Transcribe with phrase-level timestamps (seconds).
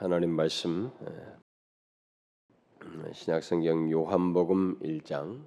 [0.00, 1.12] 하나님 말씀 예.
[3.12, 5.42] 신약성경 요한복음 1장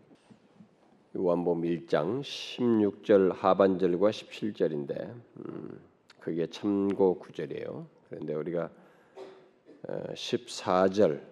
[1.16, 5.82] 요한복음 1장 16절 하반절과 17절인데 음,
[6.20, 7.88] 그게 참고 구절이에요.
[8.10, 8.70] 그런데 우리가
[9.88, 11.26] 14절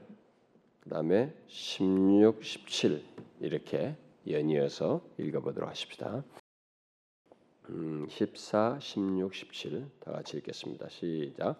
[0.79, 3.03] 그다음에 16, 17
[3.41, 3.97] 이렇게
[4.29, 6.23] 연이어서 읽어보도록 하십시다.
[7.67, 10.87] 음, 14, 16, 17 다 같이 읽겠습니다.
[10.87, 11.59] 시작.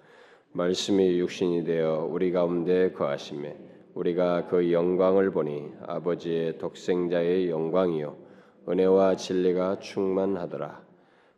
[0.52, 3.56] 말씀이 육신이 되어 우리 가운데 거하심에
[3.94, 8.18] 우리가 그 영광을 보니 아버지의 독생자의 영광이요
[8.68, 10.82] 은혜와 진리가 충만하더라.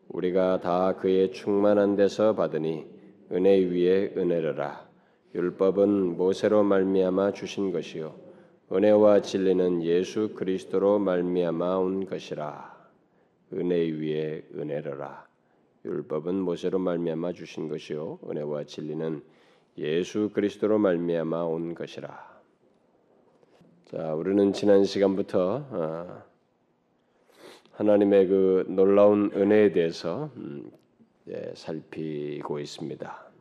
[0.07, 2.85] 우리가 다 그의 충만한 데서 받으니
[3.33, 4.89] 은혜 위에 은혜르라.
[5.35, 8.15] 율법은 모세로 말미암아 주신 것이요
[8.71, 12.77] 은혜와 진리는 예수 그리스도로 말미암아 온 것이라.
[13.53, 15.30] 은혜 위에 은혜르라.
[15.83, 19.21] 율법은 모세로 말미암아 주신 것이요 은혜와 진리는
[19.77, 22.31] 예수 그리스도로 말미암아 온 것이라.
[23.85, 26.23] 자, 우리는 지난 시간부터 어,
[27.71, 30.69] 하나님의 그 놀라운 은혜에 대해서 음,
[31.29, 33.31] 예, 살피고 있습니다.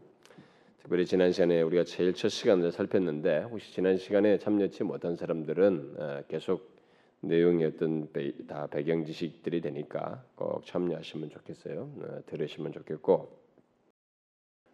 [0.83, 6.23] 특별히 지난 시간에 우리가 제일 첫 시간을 살폈는데 혹시 지난 시간에 참여치 못한 사람들은 어,
[6.29, 6.80] 계속
[7.23, 8.09] 내용이 어떤
[8.47, 11.93] 다 배경 지식들이 되니까 꼭 참여하시면 좋겠어요.
[11.99, 13.39] 어, 들으시면 좋겠고.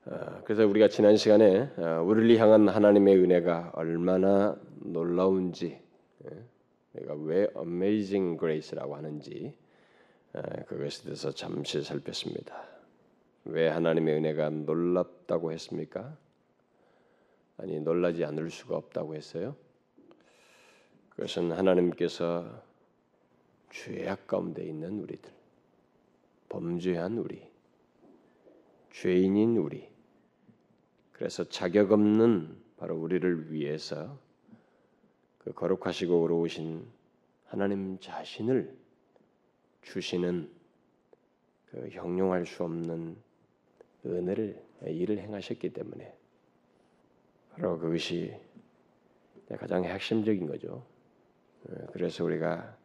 [0.07, 5.81] 어, 그래서 우리가 지난 시간에 어, 우리를 향한 하나님의 은혜가 얼마나 놀라운지,
[6.93, 9.55] 내가 왜 Amazing Grace라고 하는지
[10.67, 12.55] 그것에 대해서 잠시 살폈습니다.
[13.47, 16.17] 왜 하나님의 은혜가 놀랍다고 했습니까?
[17.59, 19.57] 아니 놀라지 않을 수가 없다고 했어요.
[21.17, 22.63] 그것은 하나님께서
[23.71, 25.33] 죄악 가운데 있는 우리들,
[26.51, 27.43] 범죄한 우리,
[28.93, 29.89] 죄인인 우리,
[31.13, 34.19] 그래서 자격 없는 바로 우리를 위해서
[35.39, 36.87] 그 거룩하시고 의로우신
[37.47, 38.77] 하나님 자신을
[39.81, 40.51] 주시는
[41.71, 43.17] 그 형용할 수 없는
[44.05, 46.15] 은혜를 일을 행하셨기 때문에
[47.53, 48.39] 바로 그것이
[49.59, 50.85] 가장 핵심적인 거죠.
[51.71, 52.77] 예, 그래서 우리가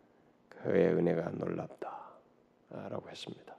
[0.50, 3.56] 그의 은혜가 놀랍다라고 했습니다.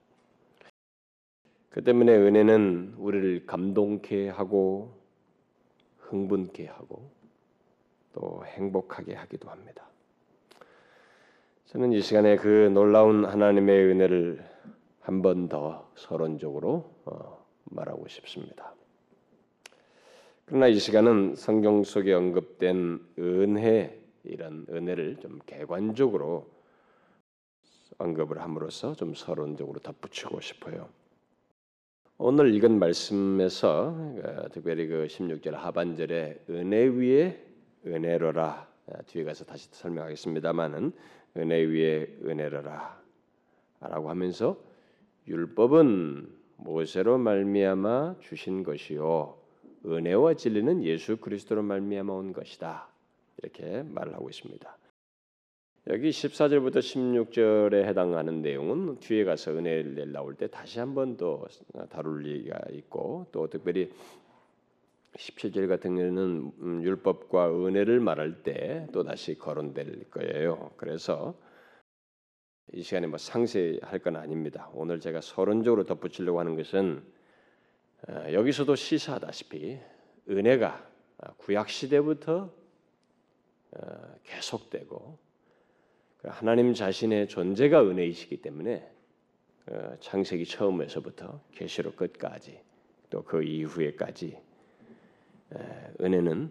[1.71, 5.01] 그 때문에 은혜는 우리를 감동케 하고
[5.99, 7.11] 흥분케 하고
[8.13, 9.87] 또 행복하게 하기도 합니다.
[11.67, 14.53] 저는 이 시간에 그 놀라운 하나님의 은혜를
[15.01, 18.75] 한 번 더 서론적으로 어, 말하고 싶습니다.
[20.45, 26.51] 그러나 이 시간은 성경 속에 언급된 은혜 이런 은혜를 좀 개관적으로
[27.99, 30.89] 언급을 함으로써 좀 서론적으로 덧붙이고 싶어요.
[32.19, 37.45] 오늘 읽은 말씀에서 어, 특별히 그 16절 하반절에 은혜 위에
[37.85, 40.93] 은혜로라 어, 뒤에 가서 다시 설명하겠습니다만은
[41.37, 43.03] 은혜 위에 은혜로라
[43.81, 44.57] 라고 하면서
[45.27, 46.29] 율법은
[46.59, 49.37] 모세로 말미암아 주신 것이요
[49.85, 52.92] 은혜와 진리는 예수 그리스도로 말미암아 온 것이다.
[53.43, 54.79] 이렇게 말을 하고 있습니다.
[55.89, 61.45] 여기 14절부터 16절에 해당하는 내용은 뒤에 가서 은혜를 나올 때 다시 한 번 더
[61.91, 63.91] 다룰 얘기가 있고 또 특별히
[65.15, 70.71] 17절 같은 경우는 음, 율법과 은혜를 말할 때 또 다시 거론될 거예요.
[70.77, 71.35] 그래서
[72.73, 74.71] 이 시간에 뭐 상세히 할 건 아닙니다.
[74.75, 77.03] 오늘 제가 서론적으로 덧붙이려고 하는 것은
[78.09, 79.79] 어, 여기서도 시사하다시피
[80.31, 80.89] 은혜가
[81.39, 82.62] 구약 시대부터 어,
[84.25, 85.19] 계속되고
[86.19, 88.89] 그 하나님 자신의 존재가 은혜이시기 때문에
[89.67, 92.61] 어, 창세기 처음에서부터 계시록 끝까지
[93.11, 94.39] 또 그 이후에까지
[96.01, 96.51] 은혜는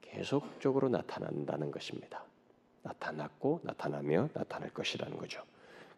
[0.00, 2.24] 계속적으로 나타난다는 것입니다.
[2.82, 5.42] 나타났고 나타나며 나타날 것이라는 거죠.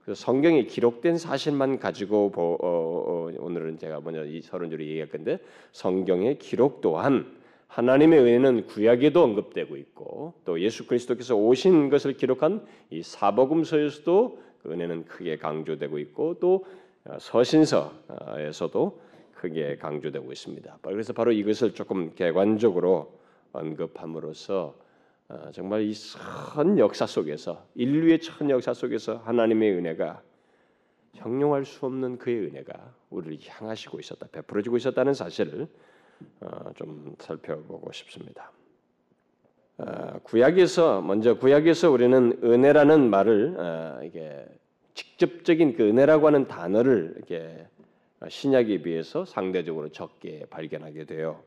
[0.04, 5.38] 그래서 성경에 기록된 사실만 가지고 보, 어, 어, 오늘은 제가 먼저 이 서론주로 얘기할 건데
[5.70, 7.40] 성경의 기록 또한
[7.72, 15.06] 하나님의 은혜는 구약에도 언급되고 있고 또 예수 그리스도께서 오신 것을 기록한 이 사복음서에서도 그 은혜는
[15.06, 16.66] 크게 강조되고 있고 또
[17.18, 19.00] 서신서에서도
[19.32, 20.78] 크게 강조되고 있습니다.
[20.82, 23.18] 그래서 바로 이것을 조금 객관적으로
[23.52, 24.74] 언급함으로써
[25.28, 30.20] 어, 정말 이 선 역사 속에서 인류의 천 역사 속에서 하나님의 은혜가
[31.14, 32.74] 형용할 수 없는 그의 은혜가
[33.08, 35.68] 우리를 향하시고 있었다, 베풀어지고 있었다는 사실을 어,
[36.74, 38.52] 좀 살펴보고 싶습니다.
[39.78, 44.44] 어, 구약에서 먼저 구약에서 우리는 은혜라는 말을 어, 이게
[44.94, 47.66] 직접적인 그 은혜라고 하는 단어를 이렇게
[48.28, 51.42] 신약에 비해서 상대적으로 적게 발견하게 돼요.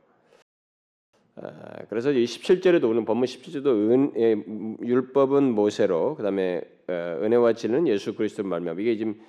[1.37, 7.87] 아, 그래서 이 17절에도 오는 본문 17절도 은, 예, 율법은 모세로 그다음에 어, 은혜와 진리는
[7.87, 9.25] 예수 그리스도를 말미암아 이게 지금 예,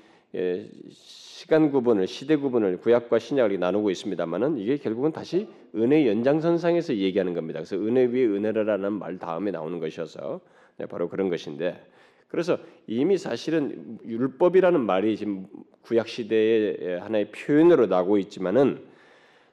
[0.90, 7.60] 시간 구분을 시대 구분을 구약과 신약을 나누고 있습니다만은 이게 결국은 다시 은혜 연장선상에서 얘기하는 겁니다.
[7.60, 10.40] 그래서 은혜 위에 은혜라는 말 다음에 나오는 것이어서
[10.78, 11.80] 네, 바로 그런 것인데
[12.28, 15.46] 그래서 이미 사실은 율법이라는 말이 지금
[15.82, 18.84] 구약 시대의 하나의 표현으로 나오고 있지만은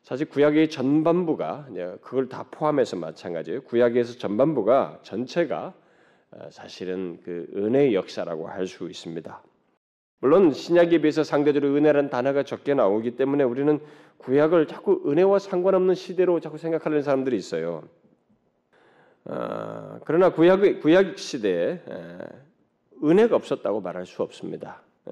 [0.01, 1.69] 사실 구약의 전반부가
[2.01, 3.61] 그걸 다 포함해서 마찬가지예요.
[3.61, 5.73] 구약에서 전반부가 전체가
[6.31, 9.43] 어, 사실은 그 은혜의 역사라고 할 수 있습니다.
[10.23, 13.81] 물론 신약에 비해서 상대적으로 은혜라는 단어가 적게 나오기 때문에 우리는
[14.19, 17.83] 구약을 자꾸 은혜와 상관없는 시대로 자꾸 생각하는 사람들이 있어요.
[19.25, 22.17] 어, 그러나 구약 구약 시대에 에,
[23.03, 24.79] 은혜가 없었다고 말할 수 없습니다.
[25.09, 25.11] 에,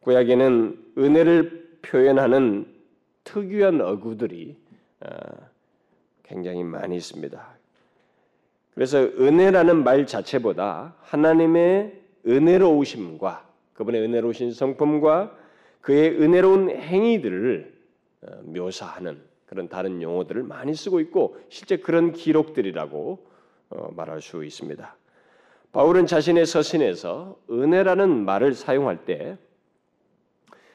[0.00, 2.74] 구약에는 은혜를 표현하는
[3.24, 4.56] 특유한 어구들이
[5.00, 5.08] 어,
[6.22, 7.48] 굉장히 많이 있습니다.
[8.74, 15.36] 그래서 은혜라는 말 자체보다 하나님의 은혜로우심과 그분의 은혜로우신 성품과
[15.80, 17.72] 그의 은혜로운 행위들을
[18.22, 23.26] 어, 묘사하는 그런 다른 용어들을 많이 쓰고 있고 실제 그런 기록들이라고
[23.70, 24.96] 어, 말할 수 있습니다.
[25.72, 29.36] 바울은 자신의 서신에서 은혜라는 말을 사용할 때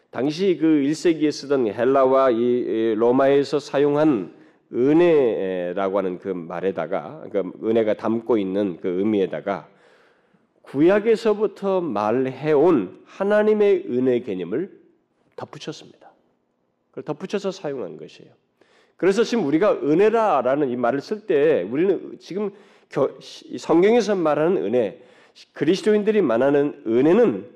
[0.10, 4.34] 당시 그 1세기에 쓰던 헬라와 이 로마에서 사용한
[4.74, 9.70] 은혜라고 하는 그 말에다가 그 은혜가 담고 있는 그 의미에다가
[10.68, 14.72] 구약에서부터 말해온 하나님의 은혜 개념을
[15.36, 16.12] 덧붙였습니다.
[16.90, 18.32] 그걸 덧붙여서 사용한 것이에요.
[18.98, 22.52] 그래서 지금 우리가 은혜라라는 이 말을 쓸 때 우리는 지금
[23.58, 25.02] 성경에서 말하는 은혜,
[25.54, 27.48] 그리스도인들이 말하는 은혜는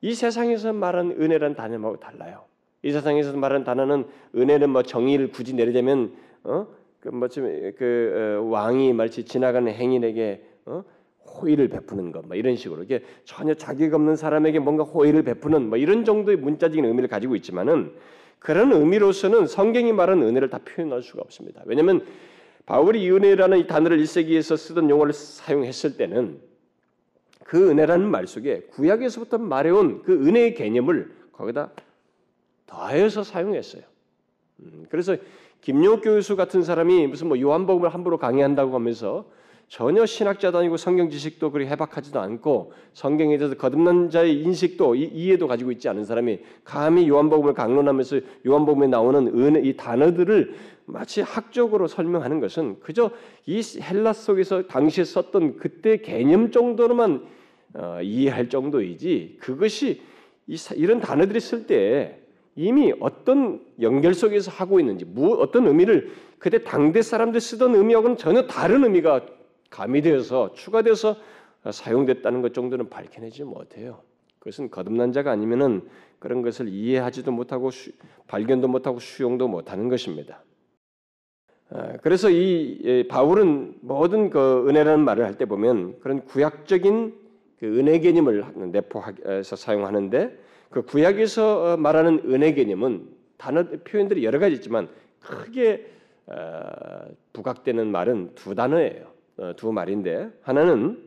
[0.00, 2.44] 이 세상에서 말하는 은혜란 단어하고 달라요.
[2.82, 6.14] 이 세상에서 말하는 단어는 은혜는 뭐 정의를 굳이 내리자면
[6.44, 6.66] 어?
[7.00, 10.84] 그뭐그 그, 어, 왕이 말치 지나가는 행인에게 어?
[11.26, 15.78] 호의를 베푸는 것, 뭐 이런 식으로 이게 전혀 자격 없는 사람에게 뭔가 호의를 베푸는 뭐
[15.78, 17.92] 이런 정도의 문자적인 의미를 가지고 있지만은
[18.38, 21.62] 그런 의미로서는 성경이 말하는 은혜를 다 표현할 수가 없습니다.
[21.66, 22.04] 왜냐하면
[22.64, 26.40] 바울이 은혜라는 이 단어를 1세기에서 쓰던 용어를 사용했을 때는
[27.44, 31.70] 그 은혜라는 말 속에 구약에서부터 말해온 그 은혜의 개념을 거기다
[32.66, 33.82] 더해서 사용했어요.
[34.60, 35.16] 음, 그래서
[35.60, 39.30] 김용 교수 같은 사람이 무슨 뭐 요한복음을 함부로 강의한다고 하면서
[39.68, 45.48] 전혀 신학자도 아니고 성경 지식도 그리 해박하지도 않고 성경에 대해서 거듭난 자의 인식도 이 해도
[45.48, 50.54] 가지고 있지 않은 사람이 감히 요한복음을 강론하면서 요한복음에 나오는 은혜 이 단어들을
[50.86, 53.10] 마치 학적으로 설명하는 것은 그저
[53.44, 57.26] 이 헬라 속에서 당시에 썼던 그때 개념 정도로만
[57.74, 60.00] 어, 이해할 정도이지 그것이
[60.46, 62.20] 이, 이런 단어들이 쓸 때
[62.54, 68.46] 이미 어떤 연결 속에서 하고 있는지 무, 어떤 의미를 그때 당대 사람들 쓰던 의미하고는 전혀
[68.46, 69.26] 다른 의미가
[69.70, 71.16] 가미되어서 추가돼서
[71.70, 74.02] 사용됐다는 것 정도는 밝혀내지 못해요.
[74.38, 75.82] 그것은 거듭난 자가 아니면은
[76.18, 77.90] 그런 것을 이해하지도 못하고 수,
[78.28, 80.42] 발견도 못하고 수용도 못하는 것입니다.
[81.70, 87.14] 아, 그래서 이 바울은 모든 그 은혜라는 말을 할 때 보면 그런 구약적인
[87.58, 90.38] 그 은혜 개념을 내포해서 사용하는데
[90.70, 94.88] 그 구약에서 어, 말하는 은혜 개념은 단어 표현들이 여러 가지 있지만
[95.20, 95.90] 크게
[96.26, 99.15] 어, 부각되는 말은 두 단어예요.
[99.38, 101.02] 어, 두 말인데 하나는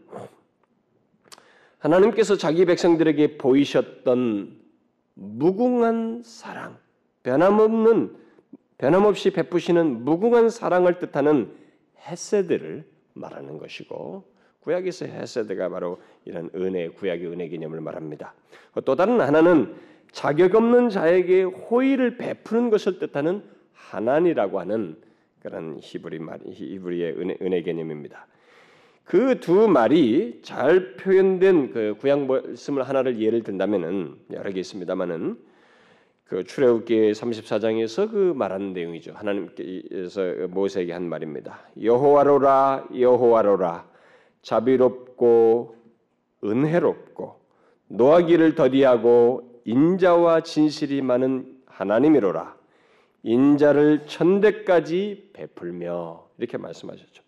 [1.80, 4.58] 하나님께서 자기 백성들에게 보이셨던
[5.16, 6.78] 무궁한 사랑,
[7.24, 8.16] 변함없는
[8.78, 11.54] 변함없이 베푸시는 무궁한 사랑을 뜻하는
[12.08, 14.24] 헤세드를 말하는 것이고
[14.62, 18.34] 구약에서 헤세드가 바로 이런 은혜, 구약의 은혜 개념을 말합니다.
[18.86, 19.76] 또 다른 하나는
[20.12, 23.44] 자격 없는 자에게 호의를 베푸는 것을 뜻하는
[23.74, 24.98] 하나니라고 하는
[25.42, 28.28] 그런 히브리 말, 히브리의 은혜, 은혜 개념입니다.
[29.10, 35.36] 그 두 말이 잘 표현된 그 구약 말씀을 하나를 예를 든다면은 여러 개 있습니다만은
[36.26, 39.14] 그 출애굽기 34장에서 그 말하는 내용이죠.
[39.14, 41.60] 하나님께서 모세에게 한 말입니다.
[41.82, 43.90] 여호와로라 여호와로라
[44.44, 45.76] 자비롭고
[46.44, 47.40] 은혜롭고
[47.88, 52.59] 노하기를 더디하고 인자와 진실이 많은 하나님이로라.
[53.24, 57.24] 인자를 천대까지 베풀며 이렇게 말씀하셨죠.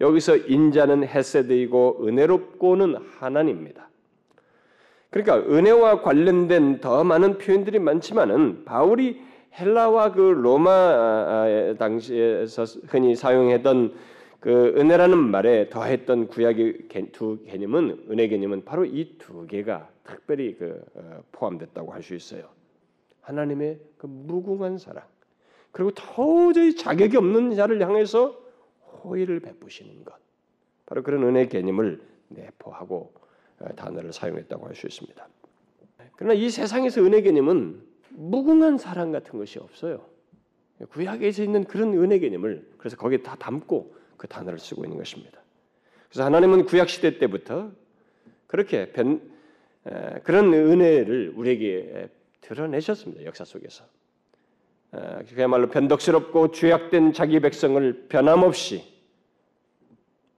[0.00, 3.88] 여기서 인자는 헤세드이고 은혜롭고는 하나님입니다.
[5.10, 9.22] 그러니까 은혜와 관련된 더 많은 표현들이 많지만은 바울이
[9.58, 13.94] 헬라와 그 로마 당시에서 흔히 사용했던
[14.40, 20.80] 그 은혜라는 말에 더했던 구약의 두 개념은 은혜 개념은 바로 이 두 개가 특별히 그
[20.94, 22.44] 어, 포함됐다고 할 수 있어요.
[23.22, 25.02] 하나님의 그 무궁한 사랑,
[25.72, 28.38] 그리고 도저히 자격이 없는 자를 향해서
[29.04, 30.14] 호의를 베푸시는 것.
[30.86, 33.12] 바로 그런 은혜 개념을 내포하고
[33.60, 35.28] 어, 단어를 사용했다고 할 수 있습니다.
[36.16, 40.04] 그러나 이 세상에서 은혜 개념은 무궁한 사랑 같은 것이 없어요.
[40.90, 45.40] 구약에서 있는 그런 은혜 개념을 그래서 거기에 다 담고 그 단어를 쓰고 있는 것입니다.
[46.08, 47.70] 그래서 하나님은 구약 시대 때부터
[48.46, 49.20] 그렇게 변,
[49.86, 52.08] 에, 그런 은혜를 우리에게
[52.40, 53.24] 드러내셨습니다.
[53.24, 53.84] 역사 속에서.
[54.94, 58.96] 에, 그야말로 변덕스럽고 죄악된 자기 백성을 변함없이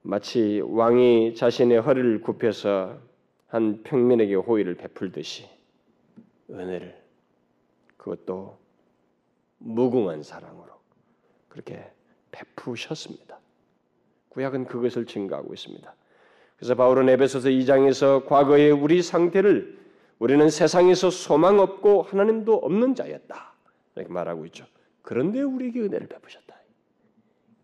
[0.03, 2.99] 마치 왕이 자신의 허리를 굽혀서
[3.49, 5.47] 한 평민에게 호의를 베풀듯이
[6.51, 6.99] 은혜를
[7.97, 8.59] 그것도
[9.59, 10.73] 무궁한 사랑으로
[11.49, 11.85] 그렇게
[12.31, 13.39] 베푸셨습니다.
[14.31, 15.95] 구약은 그것을 증가하고 있습니다.
[16.57, 19.79] 그래서 바울은 에베소서 2장에서 과거의 우리 상태를
[20.19, 23.50] 우리는 세상에서 소망 없고 하나님도 없는 자였다.
[23.97, 24.67] 이렇게 말하고 있죠.
[25.03, 26.55] 그런데 우리에게 은혜를 베푸셨다.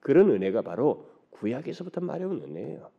[0.01, 2.91] 그런 은혜가 바로 구약에서부터 말해온 은혜예요.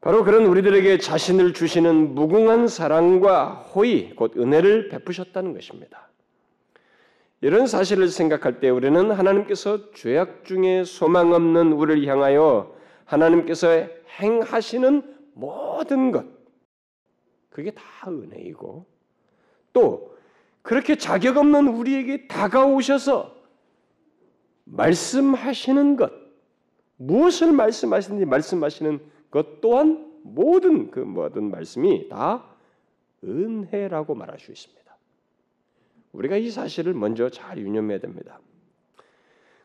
[0.00, 6.10] 바로 그런 우리들에게 자신을 주시는 무궁한 사랑과 호의, 곧 은혜를 베푸셨다는 것입니다.
[7.40, 13.68] 이런 사실을 생각할 때 우리는 하나님께서 죄악 중에 소망 없는 우리를 향하여 하나님께서
[14.20, 16.24] 행하시는 모든 것,
[17.50, 18.86] 그게 다 은혜이고,
[19.72, 20.15] 또
[20.66, 23.36] 그렇게 자격 없는 우리에게 다가오셔서
[24.64, 26.10] 말씀하시는 것,
[26.96, 28.98] 무엇을 말씀하시는지 말씀하시는
[29.30, 32.44] 것 또한 모든 그 모든 말씀이 다
[33.22, 34.96] 은혜라고 말할 수 있습니다.
[36.10, 38.40] 우리가 이 사실을 먼저 잘 유념해야 됩니다.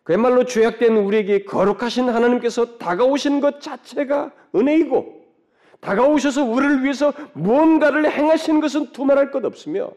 [0.03, 5.25] 그야말로 죄악된 우리에게 거룩하신 하나님께서 다가오신 것 자체가 은혜이고
[5.79, 9.93] 다가오셔서 우리를 위해서 무언가를 행하시는 것은 두말할 것 없으며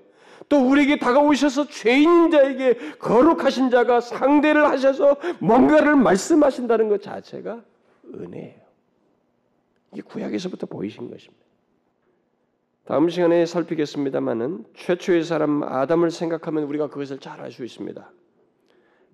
[0.48, 7.62] 또 우리에게 다가오셔서 죄인 자에게 거룩하신 자가 상대를 하셔서 뭔가를 말씀하신다는 것 자체가
[8.14, 8.62] 은혜예요.
[9.92, 11.44] 이게 구약에서부터 보이신 것입니다.
[12.84, 18.12] 다음 시간에 살피겠습니다만은 최초의 사람 아담을 생각하면 우리가 그것을 잘 알 수 있습니다.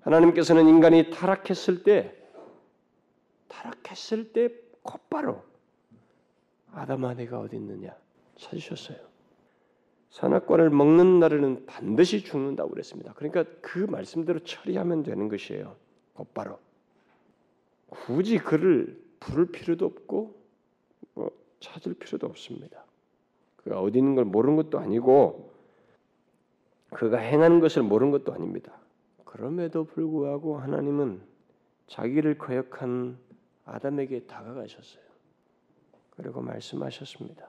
[0.01, 2.17] 하나님께서는 인간이 타락했을 때
[3.49, 4.49] 타락했을 때
[4.83, 5.45] 곧바로
[6.73, 7.95] 아담아 내가 어디 있느냐
[8.39, 9.10] 찾으셨어요.
[10.11, 13.13] 산악과를 먹는 날에는 반드시 죽는다고 그랬습니다.
[13.15, 15.77] 그러니까 그 말씀대로 처리하면 되는 것이에요.
[16.15, 16.59] 곧바로
[17.89, 20.35] 굳이 그를 부를 필요도 없고
[21.15, 22.85] 뭐 찾을 필요도 없습니다.
[23.57, 25.53] 그가 어디 있는 걸 모르는 것도 아니고
[26.91, 28.73] 그가 행하는 것을 모르는 것도 아닙니다.
[29.25, 31.21] 그럼에도 불구하고 하나님은
[31.87, 33.17] 자기를 거역한
[33.65, 35.05] 아담에게 다가가셨어요.
[36.17, 37.49] 그리고 말씀하셨습니다.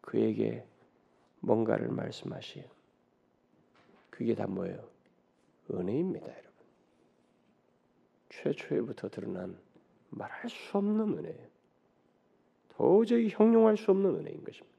[0.00, 0.64] 그에게
[1.40, 2.64] 뭔가를 말씀하시요.
[4.10, 4.88] 그게 다 뭐예요?
[5.72, 6.50] 은혜입니다, 여러분.
[8.30, 9.56] 최초에부터 드러난
[10.10, 11.48] 말할 수 없는 은혜예요.
[12.76, 14.78] 도저히 형용할 수 없는 은혜인 것입니다.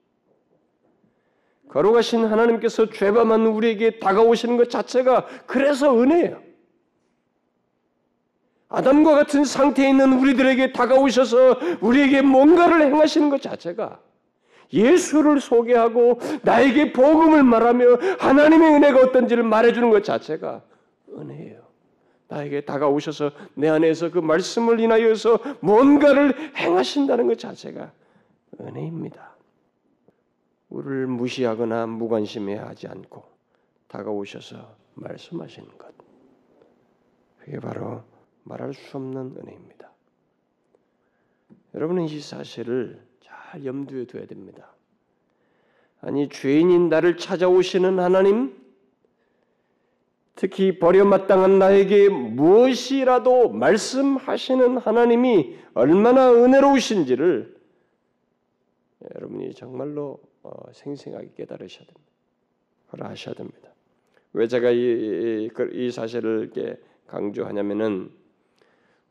[1.69, 6.41] 거룩하신 하나님께서 죄범한 우리에게 다가오시는 것 자체가 그래서 은혜예요.
[8.69, 14.01] 아담과 같은 상태에 있는 우리들에게 다가오셔서 우리에게 뭔가를 행하시는 것 자체가
[14.71, 17.85] 예수를 소개하고 나에게 복음을 말하며
[18.19, 20.61] 하나님의 은혜가 어떤지를 말해주는 것 자체가
[21.17, 21.67] 은혜예요.
[22.27, 27.91] 나에게 다가오셔서 내 안에서 그 말씀을 인하여서 뭔가를 행하신다는 것 자체가
[28.61, 29.35] 은혜입니다.
[30.69, 33.23] 우리를 무시하거나 무관심해하지 않고
[33.87, 35.89] 다가오셔서 말씀하시는 것.
[37.39, 38.03] 그게 바로
[38.43, 39.89] 말할 수 없는 은혜입니다.
[41.73, 43.08] 여러분은 이 사실을
[43.49, 44.75] 잘 염두에 둬야 됩니다.
[46.01, 48.55] 아니 죄인인 나를 찾아오시는 하나님,
[50.35, 57.57] 특히 버려마땅한 나에게 무엇이라도 말씀하시는 하나님이 얼마나 은혜로우신지를
[59.15, 62.11] 여러분이 정말로 어, 생생하게 깨달으셔야 됩니다.
[62.89, 63.69] 그걸 아셔야 됩니다.
[64.33, 68.11] 왜 제가 이, 이, 그, 이 사실을 이렇게 강조하냐면은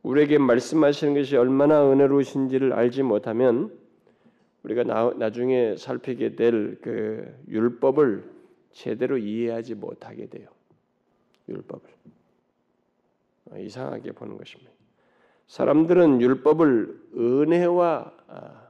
[0.03, 3.78] 우리에게 말씀하시는 것이 얼마나 은혜로우신지를 알지 못하면
[4.63, 8.39] 우리가 나, 나중에 살피게 될 그 율법을
[8.73, 10.49] 제대로 이해하지 못하게 돼요.
[11.49, 11.91] 율법을
[13.51, 14.71] 어, 이상하게 보는 것입니다.
[15.47, 18.69] 사람들은 율법을 은혜와 아,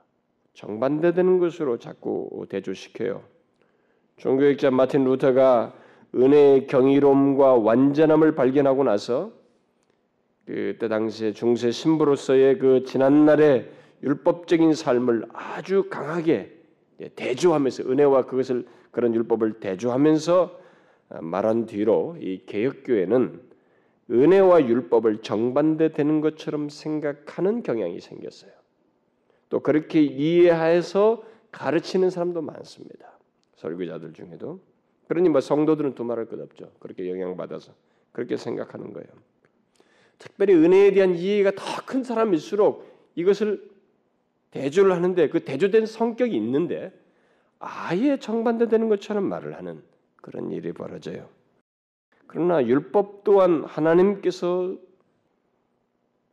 [0.55, 3.23] 정반대되는 것으로 자꾸 대조시켜요.
[4.17, 5.75] 종교학자 마틴 루터가
[6.15, 9.33] 은혜의 경이로움과 완전함을 발견하고 나서
[10.47, 13.71] 그때 당시에 중세 신부로서의 그 지난날의
[14.03, 16.57] 율법적인 삶을 아주 강하게
[17.17, 20.61] 대조하면서 은혜와 그것을 그런 율법을 대조하면서
[21.21, 23.41] 말한 뒤로 이 개혁교회는
[24.11, 28.51] 은혜와 율법을 정반대되는 것처럼 생각하는 경향이 생겼어요.
[29.49, 33.19] 또 그렇게 이해해서 가르치는 사람도 많습니다.
[33.57, 34.61] 설교자들 중에도
[35.09, 36.71] 그러니 뭐 성도들은 두말할 것 없죠.
[36.79, 37.73] 그렇게 영향받아서
[38.13, 39.09] 그렇게 생각하는 거예요.
[40.19, 43.67] 특별히 은혜에 대한 이해가 더 큰 사람일수록 이것을
[44.51, 46.93] 대조를 하는데 그 대조된 성격이 있는데
[47.59, 49.83] 아예 정반대되는 것처럼 말을 하는
[50.17, 51.29] 그런 일이 벌어져요.
[52.27, 54.77] 그러나 율법 또한 하나님께서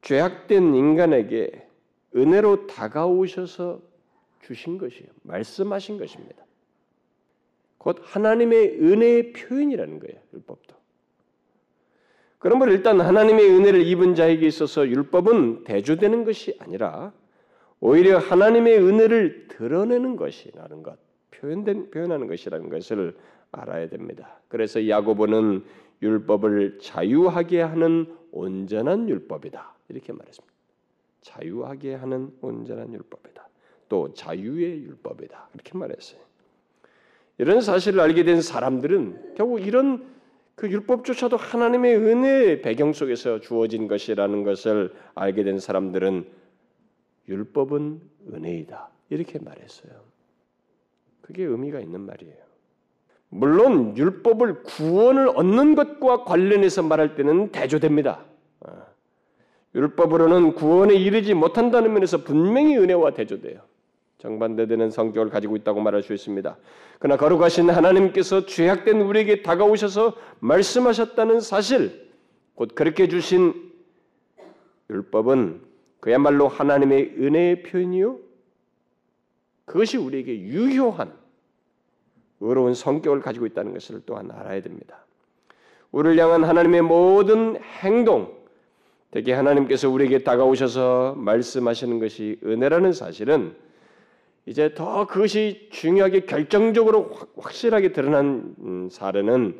[0.02, 1.68] 죄악된 인간에게
[2.16, 3.82] 은혜로 다가오셔서
[4.42, 5.10] 주신 것이에요.
[5.24, 6.46] 말씀하신 것입니다.
[7.78, 10.20] 곧 하나님의 은혜의 표현이라는 거예요.
[10.34, 10.76] 율법도.
[12.38, 17.12] 그러므로 일단 하나님의 은혜를 입은 자에게 있어서 율법은 대조되는 것이 아니라
[17.86, 20.98] 오히려 하나님의 은혜를 드러내는 것이라는 것,
[21.30, 23.16] 표현된 표현하는 것이라는 것을
[23.52, 24.40] 알아야 됩니다.
[24.48, 25.64] 그래서 야고보는
[26.02, 30.56] 율법을 자유하게 하는 온전한 율법이다 이렇게 말했습니다.
[31.22, 33.48] 자유하게 하는 온전한 율법이다.
[33.88, 36.20] 또 자유의 율법이다 이렇게 말했어요.
[37.38, 40.08] 이런 사실을 알게 된 사람들은 결국 이런
[40.56, 46.45] 그 율법조차도 하나님의 은혜의 배경 속에서 주어진 것이라는 것을 알게 된 사람들은
[47.28, 48.02] 율법은
[48.34, 49.94] 은혜이다 이렇게 말했어요.
[51.22, 52.46] 그게 의미가 있는 말이에요.
[53.30, 58.24] 물론 율법을 구원을 얻는 것과 관련해서 말할 때는 대조됩니다.
[58.62, 58.86] 아,
[59.74, 63.62] 율법으로는 구원에 이르지 못한다는 면에서 분명히 은혜와 대조돼요.
[64.20, 66.58] 정반대되는 성격을 가지고 있다고 말할 수 있습니다.
[67.00, 72.10] 그러나 거룩하신 하나님께서 죄악된 우리에게 다가오셔서 말씀하셨다는 사실,
[72.56, 73.54] 곧 그렇게 주신
[74.90, 75.62] 율법은
[76.06, 78.20] 그야말로 하나님의 은혜의 표현이요.
[79.66, 81.12] 그것이 우리에게 유효한
[82.40, 85.04] 의로운 성격을 가지고 있다는 것을 또한 알아야 됩니다.
[85.92, 88.32] 우리를 향한 하나님의 모든 행동,
[89.10, 93.56] 특히 하나님께서 우리에게 다가오셔서 말씀하시는 것이 은혜라는 사실은
[94.46, 99.58] 이제 더 그것이 중요하게 결정적으로 확실하게 드러난 음, 사례는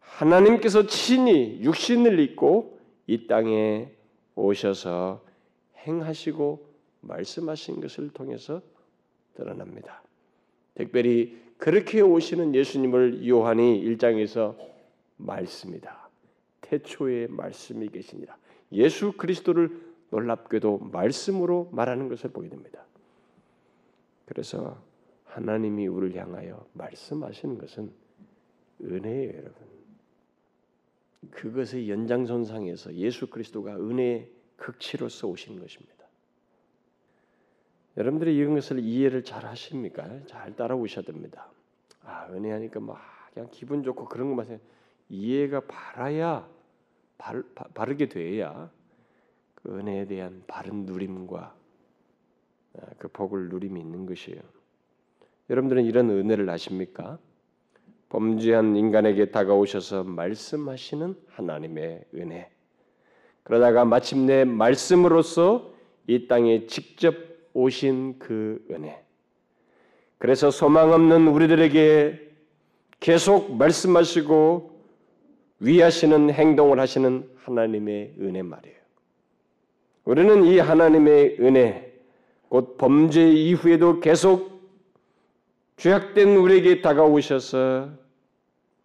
[0.00, 3.92] 하나님께서 친히 육신을 입고 이 땅에
[4.34, 5.25] 오셔서
[5.86, 6.66] 행하시고
[7.02, 8.60] 말씀하신 것을 통해서
[9.34, 10.02] 드러납니다.
[10.74, 14.56] 특별히 그렇게 오시는 예수님을 요한이 1장에서
[15.16, 16.08] 말씀이다.
[16.60, 18.36] 태초에 말씀이 계시니라.
[18.72, 22.84] 예수 그리스도를 놀랍게도 말씀으로 말하는 것을 보게 됩니다.
[24.26, 24.82] 그래서
[25.24, 27.90] 하나님이 우리를 향하여 말씀하시는 것은
[28.82, 29.66] 은혜예요, 여러분.
[31.30, 35.96] 그것의 연장선상에서 예수 그리스도가 은혜의 극치로서 오신 것입니다.
[37.96, 40.26] 여러분들이 이런 것을 이해를 잘 하십니까?
[40.26, 41.50] 잘 따라오셔야 됩니다.
[42.02, 43.00] 아, 은혜하니까 막
[43.32, 44.60] 그냥 기분 좋고 그런 것만
[45.08, 46.48] 이해가 바라야
[47.18, 48.70] 바, 바, 르게 돼야
[49.54, 51.54] 그 은혜에 대한 바른 누림과
[52.78, 54.40] 아, 그 복을 누림이 있는 것이에요.
[55.48, 57.18] 여러분들은 이런 은혜를 아십니까?
[58.08, 62.50] 범죄한 인간에게 다가오셔서 말씀하시는 하나님의 은혜.
[63.46, 65.72] 그러다가 마침내 말씀으로서
[66.08, 67.14] 이 땅에 직접
[67.52, 69.00] 오신 그 은혜.
[70.18, 72.28] 그래서 소망 없는 우리들에게
[72.98, 74.80] 계속 말씀하시고
[75.60, 78.76] 위하시는 행동을 하시는 하나님의 은혜 말이에요.
[80.06, 81.94] 우리는 이 하나님의 은혜,
[82.48, 84.60] 곧 범죄 이후에도 계속
[85.76, 87.90] 죄악된 우리에게 다가오셔서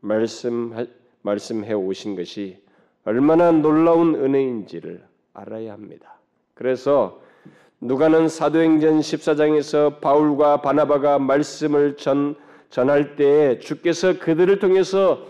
[0.02, 0.88] 말씀
[1.24, 2.62] 말씀해 오신 것이
[3.04, 6.20] 얼마나 놀라운 은혜인지를 알아야 합니다.
[6.54, 7.22] 그래서
[7.80, 12.36] 누가는 사도행전 14장에서 바울과 바나바가 말씀을 전
[12.70, 15.28] 전할 때 주께서 그들을 통해서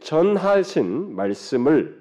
[0.00, 2.00] 전하신 말씀을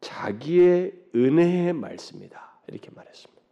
[0.00, 2.60] 자기의 은혜의 말씀이다.
[2.68, 3.42] 이렇게 말했습니다.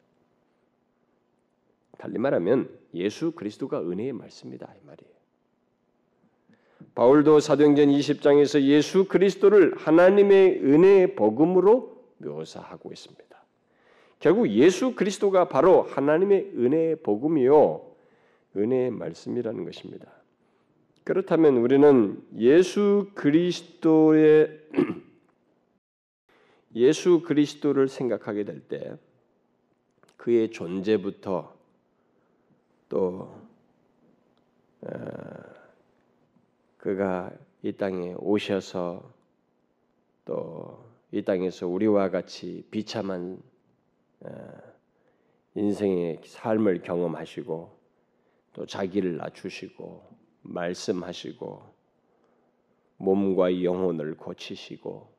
[1.98, 5.09] 달리 말하면 예수 그리스도가 은혜의 말씀이다 이 말이에요.
[6.94, 13.24] 바울도 사도행전 20장에서 예수 그리스도를 하나님의 은혜의 복음으로 묘사하고 있습니다.
[14.18, 17.86] 결국 예수 그리스도가 바로 하나님의 은혜의 복음이요
[18.56, 20.10] 은혜의 말씀이라는 것입니다.
[21.04, 24.60] 그렇다면 우리는 예수 그리스도의
[26.74, 28.96] 예수 그리스도를 생각하게 될 때
[30.20, 31.54] 그의 존재부터
[32.90, 33.34] 또
[34.82, 34.88] 어,
[36.80, 37.30] 그가
[37.62, 39.12] 이 땅에 오셔서
[40.24, 43.42] 또 이 땅에서 우리와 같이 비참한
[44.20, 44.30] 어,
[45.54, 47.78] 인생의 삶을 경험하시고
[48.52, 50.08] 또 자기를 낮추시고
[50.42, 51.62] 말씀하시고
[52.98, 55.10] 몸과 영혼을 고치시고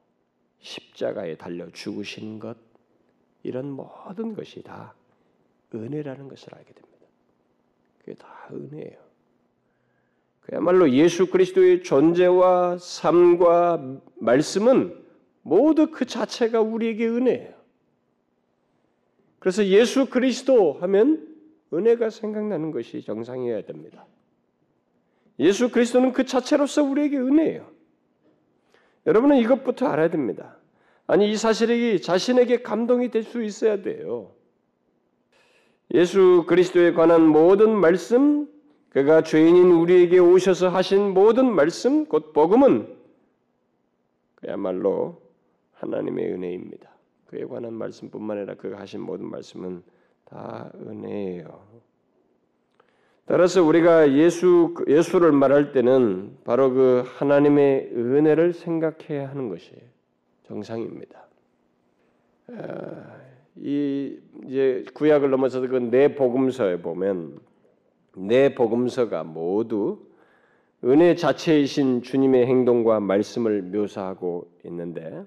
[0.60, 2.58] 십자가에 달려 죽으신 것
[3.44, 4.94] 이런 모든 것이 다
[5.74, 7.08] 은혜라는 것을 알게 됩니다.
[8.00, 9.11] 그게 다 은혜예요.
[10.52, 15.02] 그야말로 예수 그리스도의 존재와 삶과 말씀은
[15.44, 17.54] 모두 그 자체가 우리에게 은혜예요.
[19.40, 21.26] 그래서 예수 그리스도 하면
[21.74, 24.06] 은혜가 생각나는 것이 정상이어야 됩니다.
[25.40, 27.72] 예수 그리스도는 그 자체로서 우리에게 은혜예요.
[29.06, 30.58] 여러분은 이것부터 알아야 됩니다.
[31.08, 34.34] 아니 이 사실이 자신에게 감동이 될 수 있어야 돼요.
[35.94, 38.50] 예수 그리스도에 관한 모든 말씀,
[38.92, 42.94] 그가 죄인인 우리에게 오셔서 하신 모든 말씀, 곧 복음은
[44.36, 45.22] 그야말로
[45.74, 46.90] 하나님의 은혜입니다.
[47.28, 49.82] 그에 관한 말씀뿐만 아니라 그가 하신 모든 말씀은
[50.26, 51.82] 다 은혜예요.
[53.26, 59.72] 따라서 우리가 예수 예수를 말할 때는 바로 그 하나님의 은혜를 생각해야 하는 것이
[60.44, 61.28] 정상입니다.
[63.56, 67.40] 이 이제 구약을 넘어서서 그 네 복음서에 보면
[68.16, 70.06] 네 복음서가 모두
[70.84, 75.26] 은혜 자체이신 주님의 행동과 말씀을 묘사하고 있는데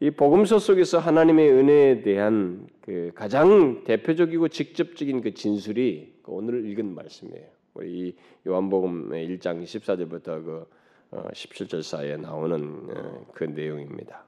[0.00, 6.94] 이 복음서 속에서 하나님의 은혜에 대한 그 가장 대표적이고 직접적인 그 진술이 그 오늘 읽은
[6.94, 7.46] 말씀이에요.
[7.84, 8.14] 이
[8.46, 10.66] 요한복음 1장 14절부터 그
[11.12, 14.24] 17절 어, 사이에 나오는 어, 그 내용입니다.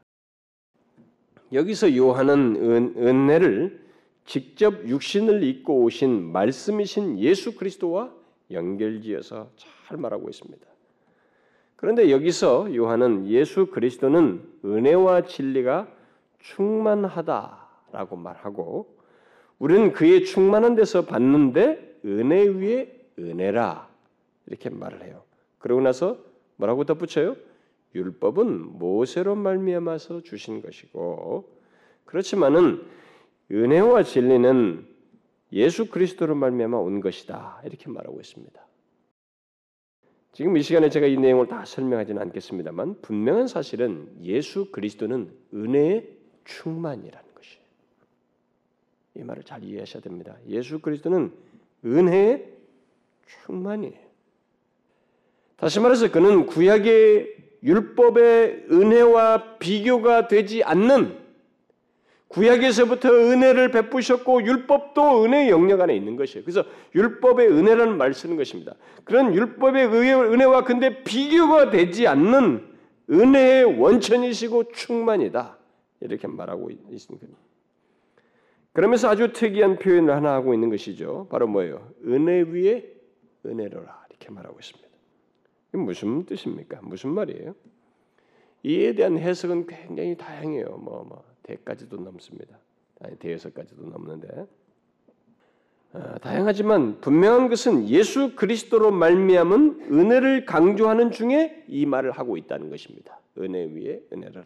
[1.52, 3.83] 여기서 요한은 은, 은혜를
[4.24, 8.12] 직접 육신을 입고 오신 말씀이신 예수 그리스도와
[8.50, 10.66] 연결지어서 잘 말하고 있습니다.
[11.76, 15.88] 그런데 여기서 요한은 예수 그리스도는 은혜와 진리가
[16.40, 18.96] 충만하다라고 말하고
[19.58, 23.88] 우리는 그의 충만한 데서 받는데 은혜 위에 은혜라
[24.46, 25.22] 이렇게 말을 해요.
[25.58, 26.18] 그러고 나서
[26.56, 27.36] 뭐라고 덧붙여요?
[27.94, 31.48] 율법은 모세로 말미암아서 주신 것이고
[32.04, 32.84] 그렇지만은
[33.50, 34.86] 은혜와 진리는
[35.52, 38.64] 예수 그리스도로 말미암아 온 것이다 이렇게 말하고 있습니다.
[40.32, 46.08] 지금 이 시간에 제가 이 내용을 다 설명하지는 않겠습니다만 분명한 사실은 예수 그리스도는 은혜의
[46.44, 47.64] 충만이라는 것이에요.
[49.16, 50.36] 이 말을 잘 이해하셔야 됩니다.
[50.48, 51.32] 예수 그리스도는
[51.84, 52.52] 은혜의
[53.46, 54.04] 충만이에요.
[55.56, 61.23] 다시 말해서 그는 구약의 율법의 은혜와 비교가 되지 않는
[62.28, 66.44] 구약에서부터 은혜를 베푸셨고 율법도 은혜의 영역 안에 있는 것이에요.
[66.44, 68.74] 그래서 율법의 은혜라는 말을 쓰는 것입니다.
[69.04, 72.66] 그런 율법의 은혜와 근데 비교가 되지 않는
[73.10, 75.58] 은혜의 원천이시고 충만이다.
[76.00, 77.26] 이렇게 말하고 있습니다.
[78.72, 81.28] 그러면서 아주 특이한 표현을 하나 하고 있는 것이죠.
[81.30, 81.90] 바로 뭐예요?
[82.04, 82.84] 은혜 위에
[83.46, 84.88] 은혜로라 이렇게 말하고 있습니다.
[85.68, 86.80] 이게 무슨 뜻입니까?
[86.82, 87.54] 무슨 말이에요?
[88.64, 90.78] 이에 대한 해석은 굉장히 다양해요.
[90.82, 92.58] 뭐, 뭐 대까지도 넘습니다.
[93.00, 94.46] 아니 대여섯까지도 넘는데
[95.92, 103.20] 어, 다양하지만 분명한 것은 예수 그리스도로 말미암은 은혜를 강조하는 중에 이 말을 하고 있다는 것입니다.
[103.38, 104.44] 은혜 위에 은혜라.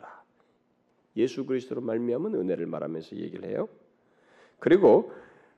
[1.16, 3.68] 예수 그리스도로 말미암은 은혜를 말하면서 얘기를 해요.
[4.58, 5.12] 그리고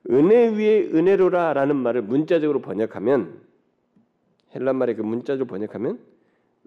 [0.09, 3.40] 은혜 위에 은혜로라라는 말을 문자적으로 번역하면
[4.55, 5.98] 헬란 말의 그 문자적으로 번역하면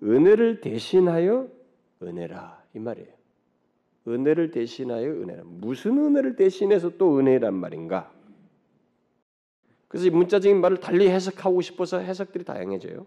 [0.03, 1.47] 은혜를 대신하여
[2.01, 3.22] 은혜라 이 말이에요.
[4.07, 5.43] 은혜를 대신하여 은혜라.
[5.45, 8.11] 무슨 은혜를 대신해서 또 은혜란 말인가?
[9.87, 13.05] 그래서 이 문자적인 말을 달리 해석하고 싶어서 해석들이 다양해져요.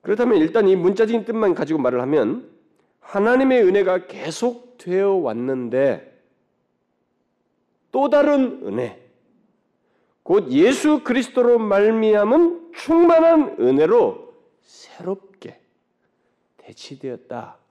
[0.00, 2.50] 그렇다면 일단 이 문자적인 뜻만 가지고 말을 하면
[3.00, 6.10] 하나님의 은혜가 계속 되어 왔는데
[7.92, 9.00] 또 다른 은혜,
[10.22, 15.60] 곧 예수 그리스도로 말미암은 충만한 은혜로 새롭게
[16.56, 17.61] 대치되었다.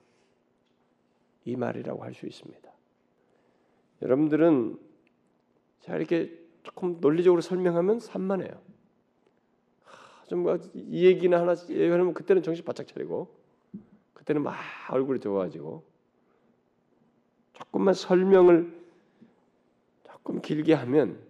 [1.44, 2.72] 이 말이라고 할 수 있습니다.
[4.02, 4.78] 여러분들은
[5.80, 8.60] 자 이렇게 조금 논리적으로 설명하면 산만해요.
[10.28, 13.34] 좀이 뭐 얘기나 하나 얘기하면 그때는 정신 바짝 차리고
[14.14, 14.56] 그때는 막
[14.90, 15.84] 얼굴이 좋아지고
[17.52, 18.72] 조금만 설명을
[20.04, 21.20] 조금 길게 하면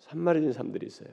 [0.00, 1.08] 산만해진 사람들이 있어요.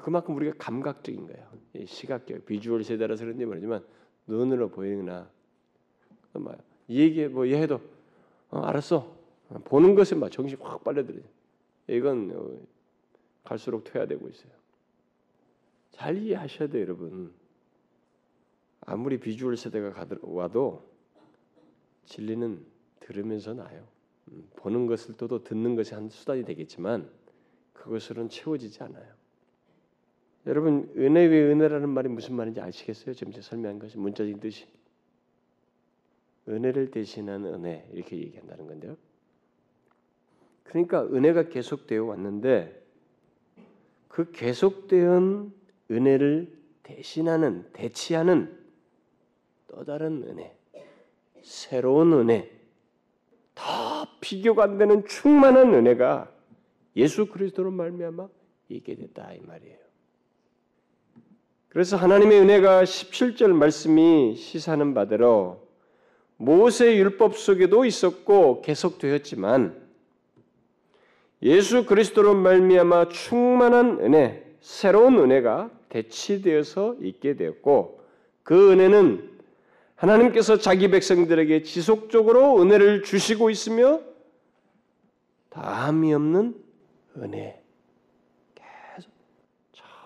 [0.00, 1.50] 그만큼 우리가 감각적인 거예요.
[1.86, 3.84] 시각적, 비주얼 세대라서 그런지 모르지만
[4.26, 5.30] 눈으로 보이거나
[6.38, 6.56] 뭐
[6.88, 7.80] 얘기해 뭐 얘해도
[8.50, 9.14] 어, 알았어
[9.64, 11.22] 보는 것에 막 정신 확 빨려들어요.
[11.88, 12.58] 이건 어,
[13.44, 14.52] 갈수록 퇴화되고 있어요.
[15.92, 17.32] 잘 이해하셔야 돼요, 여러분.
[18.80, 20.82] 아무리 비주얼 세대가 와도
[22.04, 22.64] 진리는
[23.00, 23.86] 들으면서 나요.
[24.28, 27.08] 음, 보는 것을 또도 듣는 것이 한 수단이 되겠지만
[27.72, 29.12] 그것으로는 채워지지 않아요.
[30.46, 33.14] 여러분 은혜 위 은혜라는 말이 무슨 말인지 아시겠어요?
[33.14, 34.66] 지금 제가 설명한 것이 문자적인 뜻이
[36.48, 38.96] 은혜를 대신한 은혜 이렇게 얘기한다는 건데요.
[40.64, 42.82] 그러니까 은혜가 계속되어 왔는데
[44.08, 45.52] 그 계속되은
[45.90, 46.52] 은혜를
[46.82, 48.58] 대신하는 대치하는
[49.68, 50.56] 또 다른 은혜,
[51.42, 52.50] 새로운 은혜,
[53.54, 56.30] 다 비교가 안 되는 충만한 은혜가
[56.96, 58.28] 예수 그리스도로 말미암아
[58.68, 59.78] 있게 됐다 이 말이에요.
[61.68, 65.63] 그래서 하나님의 은혜가 17절 말씀이 시사하는 바대로
[66.36, 69.82] 모세 율법 속에도 있었고 계속되었지만
[71.42, 78.00] 예수 그리스도로 말미암아 충만한 은혜, 새로운 은혜가 대치되어서 있게 되었고
[78.42, 79.30] 그 은혜는
[79.94, 84.00] 하나님께서 자기 백성들에게 지속적으로 은혜를 주시고 있으며
[85.50, 86.56] 다함이 없는
[87.18, 87.62] 은혜
[88.54, 89.12] 계속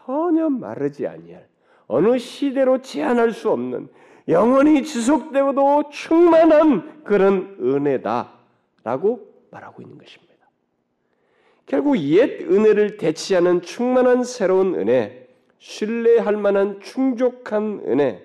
[0.05, 1.49] 전혀 마르지 아니할
[1.87, 3.89] 어느 시대로 제한할 수 없는
[4.29, 10.29] 영원히 지속되고도 충만한 그런 은혜다라고 말하고 있는 것입니다.
[11.65, 15.27] 결국 옛 은혜를 대치하는 충만한 새로운 은혜,
[15.59, 18.25] 신뢰할 만한 충족한 은혜,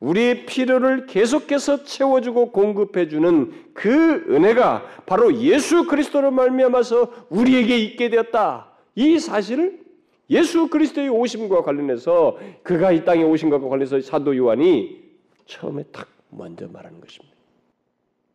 [0.00, 8.72] 우리의 필요를 계속해서 채워주고 공급해주는 그 은혜가 바로 예수 그리스도로 말미암아서 우리에게 있게 되었다.
[8.94, 9.80] 이 사실을
[10.28, 15.05] 예수 그리스도의 오심과 관련해서 그가 이 땅에 오신 것과 관련해서 사도 요한이
[15.46, 17.36] 처음에 딱 먼저 말하는 것입니다.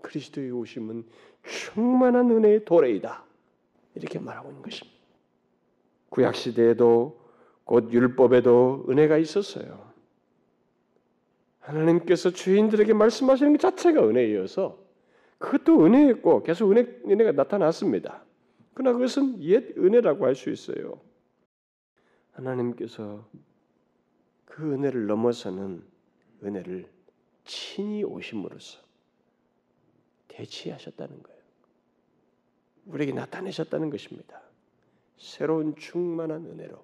[0.02, 1.06] 그리스도의 오심은
[1.44, 3.24] 충만한 은혜의 도래이다.
[3.96, 4.98] 이렇게 말하고 있는 것입니다.
[6.10, 7.20] 구약 시대에도
[7.64, 9.92] 곧 율법에도 은혜가 있었어요.
[11.60, 14.80] 하나님께서 주인들에게 말씀하시는 것 자체가 은혜이어서
[15.38, 18.24] 그것도 은혜였고 계속 은혜, 은혜가 나타났습니다.
[18.74, 21.00] 그러나 그것은 옛 은혜라고 할 수 있어요.
[22.32, 23.26] 하나님께서
[24.46, 25.84] 그 은혜를 넘어서는
[26.44, 26.88] 은혜를
[27.44, 28.80] 친히 오심으로써
[30.28, 31.42] 대치하셨다는 거예요.
[32.86, 34.42] 우리에게 나타내셨다는 것입니다.
[35.18, 36.84] 새로운 충만한 은혜로.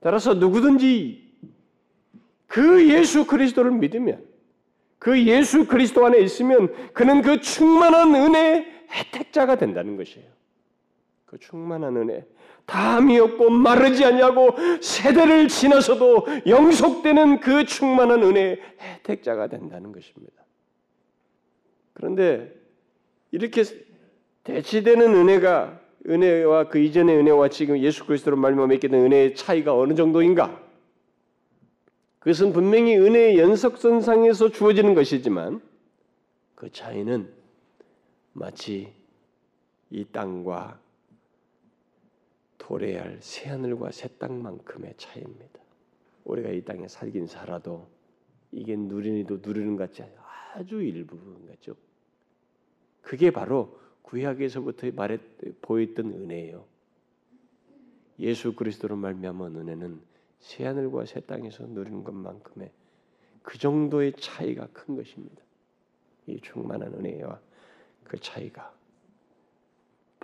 [0.00, 1.32] 따라서 누구든지
[2.46, 4.26] 그 예수 그리스도를 믿으면
[4.98, 10.30] 그 예수 그리스도 안에 있으면 그는 그 충만한 은혜의 혜택자가 된다는 것이에요.
[11.34, 12.24] 그 충만한 은혜,
[12.64, 20.32] 담이 없고 마르지 않냐고 세대를 지나서도 영속되는 그 충만한 은혜의 혜택자가 된다는 것입니다.
[21.92, 22.54] 그런데
[23.32, 23.64] 이렇게
[24.44, 29.94] 대치되는 은혜가 은혜와 그 이전의 은혜와 지금 예수 그리스도로 말미암아 있게 된 은혜의 차이가 어느
[29.94, 30.62] 정도인가?
[32.20, 35.60] 그것은 분명히 은혜의 연속선상에서 주어지는 것이지만
[36.54, 37.28] 그 차이는
[38.34, 38.92] 마치
[39.90, 40.83] 이 땅과
[42.66, 45.60] 도래할 새하늘과 새 땅만큼의 차이입니다.
[46.24, 47.86] 우리가 이 땅에 살긴 살아도
[48.52, 50.10] 이게 누리니도 누리는 것 같지
[50.54, 51.76] 아주 일부분 같죠.
[53.02, 55.20] 그게 바로 구약에서부터 말했
[55.60, 56.64] 보였던 은혜예요.
[58.20, 60.00] 예수 그리스도로 말미암은 은혜는
[60.40, 62.70] 새 하늘과 새 땅에서 누리는 것만큼의
[63.42, 65.42] 그 정도의 차이가 큰 것입니다.
[66.26, 67.38] 이 충만한 은혜와
[68.04, 68.74] 그 차이가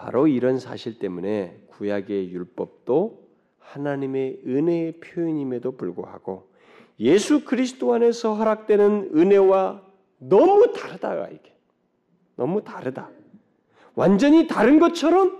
[0.00, 3.22] 바로 이런 사실 때문에 구약의 율법도
[3.58, 6.48] 하나님의 은혜의 표현임에도 불구하고
[7.00, 9.86] 예수 그리스도 안에서 허락되는 은혜와
[10.16, 11.54] 너무 다르다가 이게
[12.34, 13.10] 너무 다르다.
[13.94, 15.38] 완전히 다른 것처럼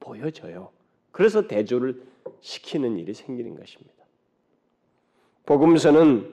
[0.00, 0.70] 보여져요.
[1.12, 2.02] 그래서 대조를
[2.40, 4.02] 시키는 일이 생기는 것입니다.
[5.44, 6.26] 복음서는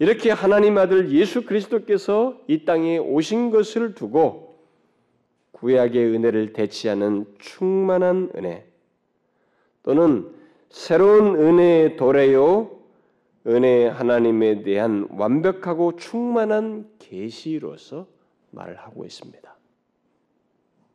[0.00, 4.51] 이렇게 하나님 아들 예수 그리스도께서 이 땅에 오신 것을 두고
[5.52, 8.66] 구약의 은혜를 대치하는 충만한 은혜
[9.82, 10.32] 또는
[10.70, 12.78] 새로운 은혜의 도래요
[13.46, 18.06] 은혜 하나님에 대한 완벽하고 충만한 계시로서
[18.50, 19.52] 말을 하고 있습니다.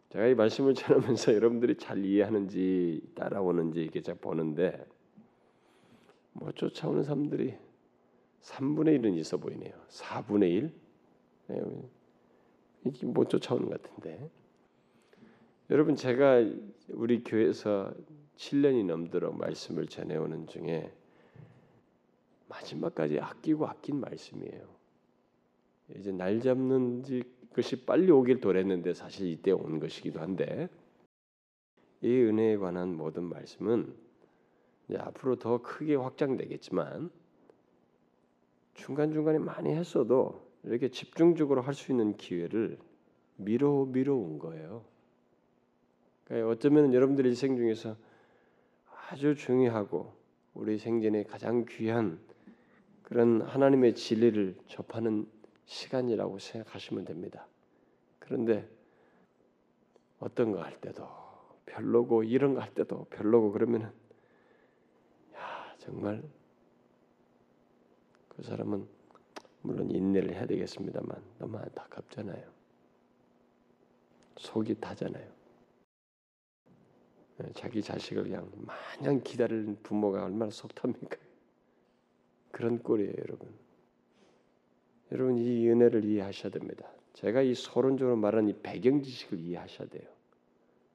[0.09, 4.85] 제가 이 말씀을 전하면서 여러분들이 잘 이해하는지 따라오는지 이게 제가 보는데
[6.31, 7.55] 뭐 쫓아오는 사람들이
[8.41, 9.73] 3분의 1은 있어 보이네요.
[9.89, 10.73] 4분의 1?
[11.47, 11.61] 네,
[12.85, 14.29] 이게 못 쫓아오는 것 같은데.
[15.69, 16.45] 여러분 제가
[16.93, 17.93] 우리 교회에서
[18.37, 20.93] 7년이 넘도록 말씀을 전해오는 중에
[22.47, 24.65] 마지막까지 아끼고 아낀 말씀이에요.
[25.97, 27.03] 이제 날 잡는
[27.53, 30.69] 것이 빨리 오길 도랬는데 사실 이때 온 것이기도 한데
[31.99, 33.93] 이 은혜에 관한 모든 말씀은
[34.97, 37.09] 앞으로 더 크게 확장되겠지만
[38.73, 42.79] 중간 중간에 많이 했어도 이렇게 집중적으로 할 수 있는 기회를
[43.35, 44.96] 미뤄 미뤄 온 거예요.
[46.27, 47.95] 그러니까 어쩌면 여러분들의 일생 중에서
[49.09, 50.13] 아주 중요하고
[50.53, 52.19] 우리 생전에 가장 귀한
[53.03, 55.25] 그런 하나님의 진리를 접하는
[55.65, 57.47] 시간이라고 생각하시면 됩니다.
[58.19, 58.67] 그런데
[60.19, 61.07] 어떤 거 할 때도
[61.65, 63.87] 별로고 이런 거 할 때도 별로고 그러면은
[65.35, 66.21] 야 정말
[68.27, 68.85] 그 사람은
[69.61, 72.45] 물론 인내를 해야 되겠습니다만 너무 안타깝잖아요.
[74.37, 75.36] 속이 타잖아요.
[77.43, 78.49] 예, 자기 자식을 그냥
[78.99, 81.17] 마냥 기다리는 부모가 얼마나 속탑니까?
[82.51, 83.49] 그런 꼴이에요, 여러분.
[85.11, 86.87] 여러분 이 은혜를 이해하셔야 됩니다.
[87.13, 90.03] 제가 이 서론적으로 말하는 이 배경 지식을 이해하셔야 돼요.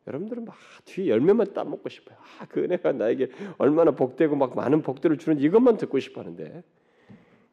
[0.07, 2.17] 여러분들은 막 뒤에 열매만 따먹고 싶어요.
[2.41, 6.63] 아, 그 은혜가 나에게 얼마나 복되고 막 많은 복들을 주는 이것만 듣고 싶어하는데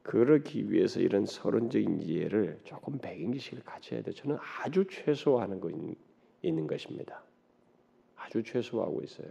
[0.02, 4.12] 그러기 위해서 이런 서론적인 이해를 조금 배경 지식을 가져야 돼.
[4.12, 5.70] 저는 아주 최소화하는 거
[6.42, 7.24] 있는 것입니다.
[8.30, 9.28] 아주 최소화하고 있어요.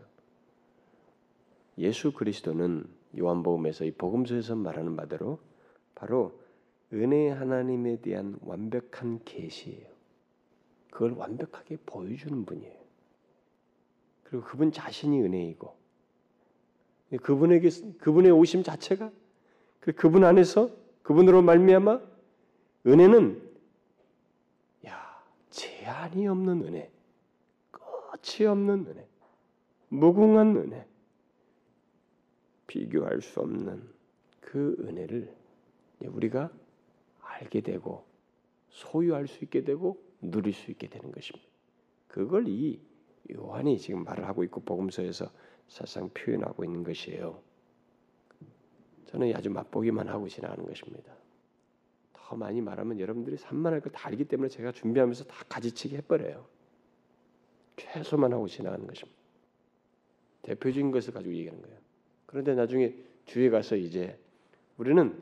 [1.78, 2.84] 예수 그리스도는
[3.16, 5.38] 요한복음에서 이 복음서에서 말하는 바대로
[5.94, 6.38] 바로
[6.92, 9.86] 은혜 하나님에 대한 완벽한 계시예요.
[10.90, 12.78] 그걸 완벽하게 보여주는 분이에요.
[14.24, 15.76] 그리고 그분 자신이 은혜이고
[17.22, 19.12] 그분에게 그분의 오심 자체가
[19.80, 20.70] 그분 안에서
[21.02, 22.00] 그분으로 말미암아
[22.86, 23.48] 은혜는
[24.86, 26.90] 야 제한이 없는 은혜,
[28.22, 29.06] 끝이 없는 은혜,
[29.88, 30.86] 무궁한 은혜,
[32.66, 33.88] 비교할 수 없는
[34.40, 35.34] 그 은혜를
[36.00, 36.52] 우리가
[37.20, 38.04] 알게 되고
[38.68, 41.48] 소유할 수 있게 되고 누릴 수 있게 되는 것입니다.
[42.08, 42.80] 그걸 이
[43.32, 45.30] 요한이 지금 말을 하고 있고 복음서에서
[45.68, 47.42] 사상 표현하고 있는 것이에요.
[49.06, 51.14] 저는 아주 맛보기만 하고 지나가는 것입니다.
[52.12, 56.57] 더 많이 말하면 여러분들이 산만할 거 다 알기 때문에 제가 준비하면서 다 가지치기 해버려요.
[57.78, 59.18] 최소만 하고 지나가는 것입니다.
[60.42, 61.78] 대표적인 것을 가지고 얘기하는 거예요.
[62.26, 64.18] 그런데 나중에 주에 가서 이제
[64.76, 65.14] 우리는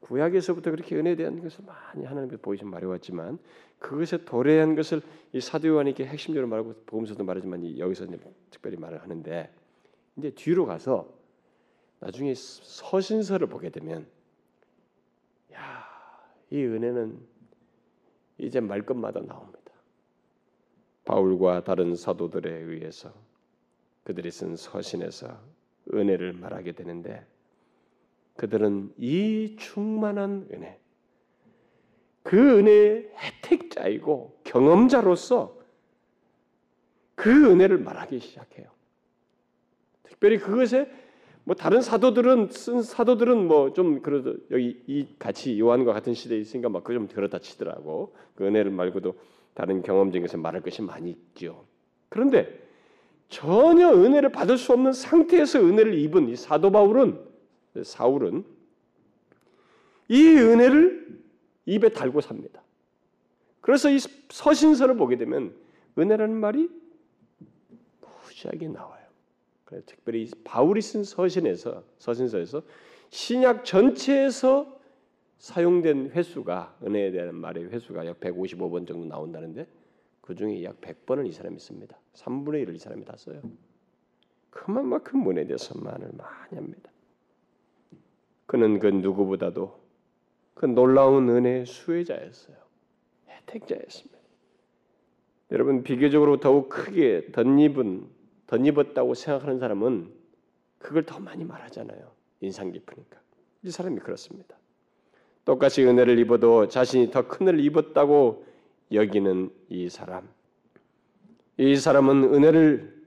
[0.00, 3.38] 구약에서부터 그렇게 은혜에 대한 것을 많이 하나님께서 보이신 말해왔지만
[3.78, 5.00] 그것에 도래한 것을
[5.32, 8.06] 이 사도 요한이 이렇게 핵심적으로 말하고 복음서도 말하지만 여기서
[8.50, 9.52] 특별히 말을 하는데
[10.16, 11.12] 이제 뒤로 가서
[12.00, 14.06] 나중에 서신서를 보게 되면
[15.54, 15.86] 야,
[16.50, 17.18] 이 은혜는
[18.38, 19.61] 이제 말끝마다 나옵니다.
[21.04, 23.12] 바울과 다른 사도들에 의해서
[24.04, 25.38] 그들이 쓴 서신에서
[25.92, 27.26] 은혜를 말하게 되는데
[28.36, 30.78] 그들은 이 충만한 은혜,
[32.22, 35.60] 그 은혜의 혜택자이고 경험자로서
[37.14, 38.68] 그 은혜를 말하기 시작해요.
[40.02, 40.90] 특별히 그것에
[41.44, 46.68] 뭐 다른 사도들은 쓴 사도들은 뭐 좀 그래도 여기 이 같이 요한과 같은 시대에 있으니까
[46.68, 48.14] 막 그좀 그렇다 치더라고.
[48.34, 49.18] 그 은혜를 말고도
[49.54, 51.64] 다른 경험적인 것을 말할 것이 많이 있죠.
[52.08, 52.60] 그런데
[53.28, 57.18] 전혀 은혜를 받을 수 없는 상태에서 은혜를 입은 이 사도 바울은
[57.82, 58.44] 사울은
[60.08, 61.22] 이 은혜를
[61.66, 62.62] 입에 달고 삽니다.
[63.60, 63.98] 그래서 이
[64.30, 65.54] 서신서를 보게 되면
[65.98, 66.68] 은혜라는 말이
[68.24, 69.02] 무지하게 나와요.
[69.86, 72.62] 특별히 바울이 쓴 서신에서 서신서에서
[73.08, 74.80] 신약 전체에서
[75.42, 79.66] 사용된 횟수가 은혜에 대한 말의 횟수가 약 155번 정도 나온다는데
[80.20, 81.98] 그 중에 약 100번을 이 사람이 씁니다.
[82.12, 83.42] 3분의 1을 이 사람이 다 써요.
[84.50, 86.92] 그만큼 은혜에 대해서 말을 많이 합니다.
[88.46, 89.80] 그는 그 누구보다도
[90.54, 92.56] 그 놀라운 은혜의 수혜자였어요.
[93.28, 94.18] 혜택자였습니다.
[95.50, 98.06] 여러분 비교적으로 더욱 크게 덧입은
[98.46, 100.12] 덧입었다고 생각하는 사람은
[100.78, 102.12] 그걸 더 많이 말하잖아요.
[102.42, 103.20] 인상 깊으니까.
[103.64, 104.61] 이 사람이 그렇습니다.
[105.44, 108.46] 똑같이 은혜를 입어도 자신이 더큰 은혜를 입었다고
[108.92, 110.28] 여기는 이 사람.
[111.56, 113.02] 이 사람은 은혜를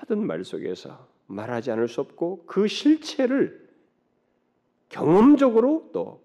[0.00, 3.68] 모든 말 속에서 말하지 않을 수 없고 그 실체를
[4.88, 6.22] 경험적으로 또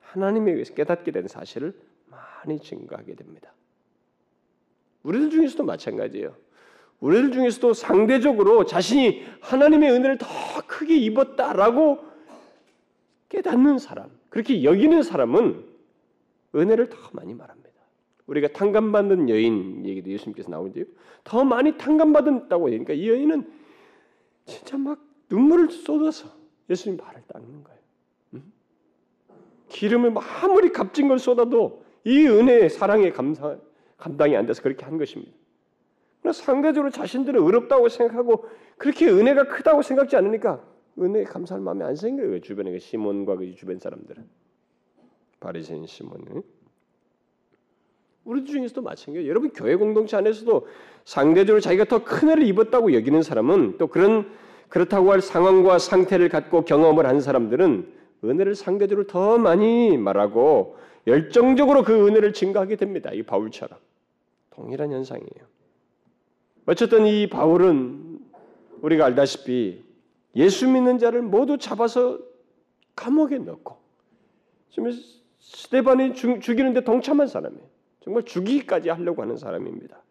[0.00, 3.52] 하나님에 의해서 깨닫게 된 사실을 많이 증거하게 됩니다.
[5.02, 6.34] 우리들 중에서도 마찬가지예요.
[7.00, 10.26] 우리들 중에서도 상대적으로 자신이 하나님의 은혜를 더
[10.66, 12.07] 크게 입었다라고
[13.28, 15.64] 깨닫는 사람, 그렇게 여기는 사람은
[16.54, 17.68] 은혜를 더 많이 말합니다.
[18.26, 20.84] 우리가 탕감받는 여인 얘기도 예수님께서 나오는데요.
[21.24, 23.50] 더 많이 탕감받았다고 하니까 이 여인은
[24.44, 24.98] 진짜 막
[25.30, 26.28] 눈물을 쏟아서
[26.70, 27.78] 예수님 발을 닦는 거예요.
[29.68, 33.60] 기름을 아무리 값진 걸 쏟아도 이 은혜의 사랑의 감상,
[33.98, 35.32] 감당이 안 돼서 그렇게 한 것입니다.
[36.32, 40.62] 상대적으로 자신들은 어렵다고 생각하고 그렇게 은혜가 크다고 생각지 않으니까
[41.00, 42.40] 은혜에 감사할 마음이 안 생겨요.
[42.40, 44.24] 주변에 그 시몬과 그 주변 사람들은
[45.40, 46.42] 바리새인 시몬은
[48.24, 49.28] 우리 중에서도 마찬가지예요.
[49.28, 50.66] 여러분 교회 공동체 안에서도
[51.04, 54.30] 상대적으로 자기가 더큰 은혜를 입었다고 여기는 사람은 또 그런
[54.68, 57.92] 그렇다고 할 상황과 상태를 갖고 경험을 한 사람들은
[58.24, 60.76] 은혜를 상대적으로 더 많이 말하고
[61.06, 63.10] 열정적으로 그 은혜를 증가하게 됩니다.
[63.12, 63.78] 이 바울처럼
[64.50, 65.46] 동일한 현상이에요.
[66.66, 68.20] 어쨌든 이 바울은
[68.82, 69.87] 우리가 알다시피
[70.36, 72.18] 예수 믿는 자를 모두 잡아서
[72.94, 73.78] 감옥에 넣고
[74.70, 74.92] 지금
[75.40, 77.64] 스테반이 죽 이는데 동참한 사람이에요.
[78.00, 80.02] 정말 죽이기까지 하려고 하는 사람입니다.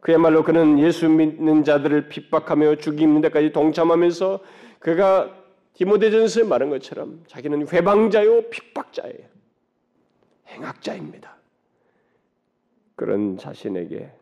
[0.00, 4.40] 그야말로 그는 예수 믿는 자들을 핍박하며 죽이는 데까지 동참하면서
[4.78, 5.34] 그가
[5.74, 9.28] 디모데전서에 말한 것처럼 자기는 회방자요 핍박자예요.
[10.48, 11.36] 행악자입니다.
[12.96, 14.12] 그런 자신에게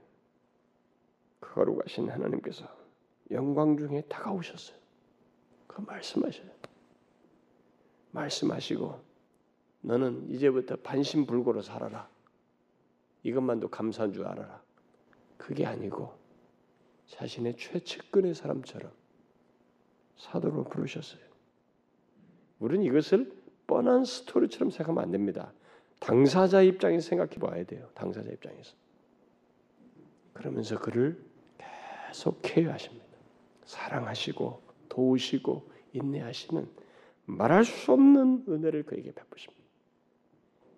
[1.40, 2.64] 거룩하신 하나님께서
[3.30, 4.81] 영광 중에 다가오셨어요.
[5.74, 6.50] 그 말씀하셔요.
[8.10, 9.00] 말씀하시고
[9.82, 12.08] 너는 이제부터 반신불고로 살아라.
[13.22, 14.62] 이것만도 감사한 줄 알아라.
[15.36, 16.14] 그게 아니고
[17.06, 18.92] 자신의 최측근의 사람처럼
[20.16, 21.22] 사도로 부르셨어요.
[22.58, 25.52] 우리는 이것을 뻔한 스토리처럼 생각하면 안 됩니다.
[25.98, 27.88] 당사자 입장에서 생각해 봐야 돼요.
[27.94, 28.74] 당사자 입장에서.
[30.32, 31.24] 그러면서 그를
[32.08, 33.04] 계속 케어하십니다.
[33.64, 36.68] 사랑하시고 도우시고 인내하시는
[37.24, 39.62] 말할 수 없는 은혜를 그에게 베푸십니다.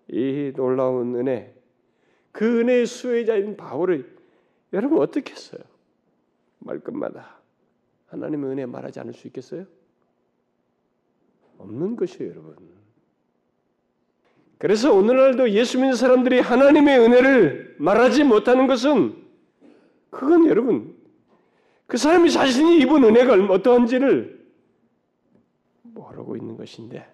[0.07, 1.53] 이 놀라운 은혜,
[2.31, 4.15] 그 은혜의 수혜자인 바울을
[4.71, 5.61] 여러분 어떻게 했어요?
[6.59, 7.39] 말끝마다
[8.07, 9.65] 하나님의 은혜 말하지 않을 수 있겠어요?
[11.57, 12.55] 없는 것이에요, 여러분.
[14.57, 19.25] 그래서 오늘날도 예수 믿는 사람들이 하나님의 은혜를 말하지 못하는 것은
[20.09, 20.94] 그건 여러분
[21.87, 24.45] 그 사람이 자신이 입은 은혜가 어떠한지를
[25.83, 27.07] 모르고 있는 것인데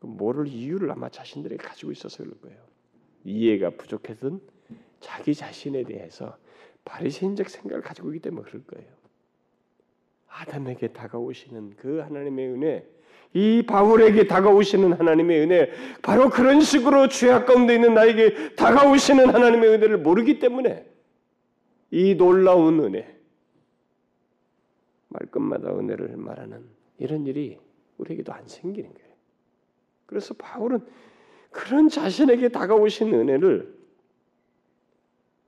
[0.00, 2.58] 그 모를 이유를 아마 자신들이 가지고 있어서 그럴 거예요.
[3.24, 4.38] 이해가 부족해서
[5.00, 6.36] 자기 자신에 대해서
[6.84, 8.88] 바리새인적 생각을 가지고 있기 때문에 그럴 거예요.
[10.28, 12.86] 아담에게 다가오시는 그 하나님의 은혜,
[13.32, 15.70] 이 바울에게 다가오시는 하나님의 은혜,
[16.02, 20.84] 바로 그런 식으로 죄악 가운데 있는 나에게 다가오시는 하나님의 은혜를 모르기 때문에
[21.90, 23.16] 이 놀라운 은혜,
[25.14, 26.64] 말끝마다 은혜를 말하는
[26.98, 27.58] 이런 일이
[27.98, 29.14] 우리에게도 안 생기는 거예요.
[30.06, 30.80] 그래서 바울은
[31.50, 33.74] 그런 자신에게 다가오신 은혜를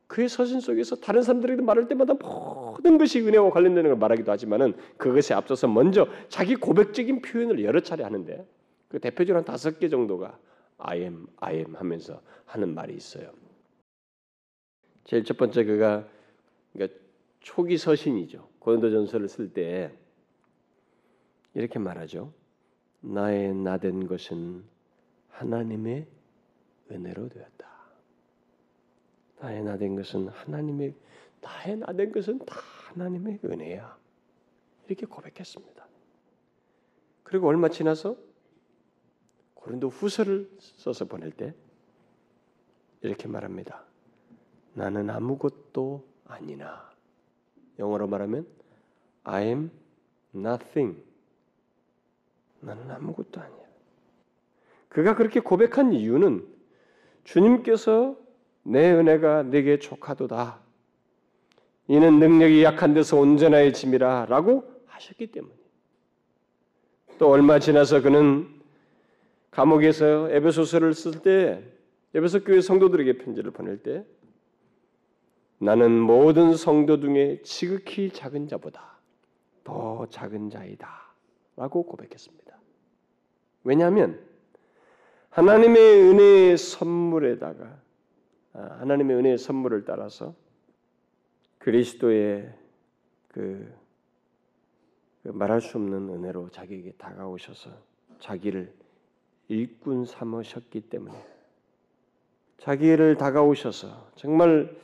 [0.06, 5.34] 그의 서신 속에서 다른 사람들에게 말할 때마다 모든 것이 은혜와 관련되는 걸 말하기도 하지만은 그것에
[5.34, 8.46] 앞서서 먼저 자기 고백적인 표현을 여러 차례 하는데
[8.88, 10.38] 그 대표적으로 한 다섯 개 정도가
[10.78, 13.32] I am, I am 하면서 하는 말이 있어요.
[15.04, 16.06] 제일 첫 번째 그가
[16.72, 16.98] 그러니까
[17.40, 18.48] 초기 서신이죠.
[18.66, 19.96] 고린도전서를 쓸 때
[21.54, 22.32] 이렇게 말하죠.
[23.00, 24.64] 나의 나된 것은
[25.28, 26.08] 하나님의
[26.90, 27.68] 은혜로 되었다.
[29.38, 30.96] 나의 나된 것은 하나님의
[31.40, 32.56] 나의 나된 것은 다
[32.88, 33.96] 하나님의 은혜야.
[34.88, 35.86] 이렇게 고백했습니다.
[37.22, 38.16] 그리고 얼마 지나서
[39.54, 41.54] 고린도 후서를 써서 보낼 때
[43.00, 43.84] 이렇게 말합니다.
[44.74, 46.90] 나는 아무것도 아니나.
[47.78, 48.55] 영어로 말하면
[49.28, 49.70] I am
[50.34, 51.02] nothing.
[52.60, 53.66] 나는 아무것도 아니야.
[54.88, 56.46] 그가 그렇게 고백한 이유는
[57.24, 58.16] 주님께서
[58.62, 60.60] 내 은혜가 네게 족하도다.
[61.88, 65.54] 이는 능력이 약한 데서 온전하의 짐이라 라고 하셨기 때문에.
[67.18, 68.48] 또 얼마 지나서 그는
[69.50, 71.62] 감옥에서 에베소서를 쓸 때
[72.14, 74.04] 에베소 교회 성도들에게 편지를 보낼 때
[75.58, 78.95] 나는 모든 성도 중에 지극히 작은 자보다
[79.66, 80.88] 더 작은 자이다
[81.56, 82.56] 라고 고백했습니다.
[83.64, 84.24] 왜냐하면
[85.30, 87.76] 하나님의 은혜의 선물에다가
[88.52, 90.36] 아, 하나님의 은혜의 선물을 따라서
[91.58, 92.54] 그리스도의
[93.26, 93.74] 그,
[95.24, 97.70] 그 말할 수 없는 은혜로 자기에게 다가오셔서
[98.20, 98.72] 자기를
[99.48, 101.26] 일꾼 삼으셨기 때문에
[102.58, 104.76] 자기를 다가오셔서 정말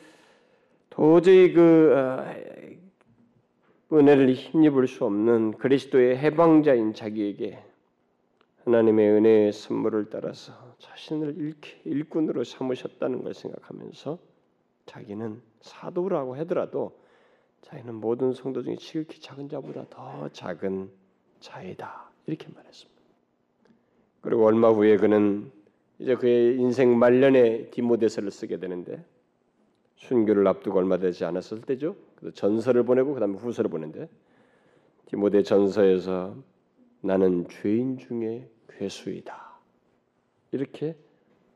[0.91, 2.35] 도저히 그 아,
[3.93, 7.62] 은혜를 힘입을 수 없는 그리스도의 해방자인 자기에게
[8.64, 14.18] 하나님의 은혜의 선물을 따라서 자신을 일 꾼으로 삼으셨다는 걸 생각하면서
[14.86, 16.99] 자기는 사도라고 하더라도
[17.62, 20.90] 자기는 모든 성도 중에 지극히 작은 자보다 더 작은
[21.40, 23.03] 자이다 이렇게 말했습니다.
[24.22, 25.51] 그리고 얼마 후에 그는
[25.99, 29.05] 이제 그의 인생 말년에 디모데서를 쓰게 되는데
[29.97, 31.95] 순교를 앞두고 얼마 되지 않았을 때죠.
[32.31, 34.09] 전서를 보내고 그다음에 후서를 보는데
[35.07, 36.37] 디모데 전서에서
[37.01, 39.53] 나는 죄인 중에 괴수이다.
[40.53, 40.97] 이렇게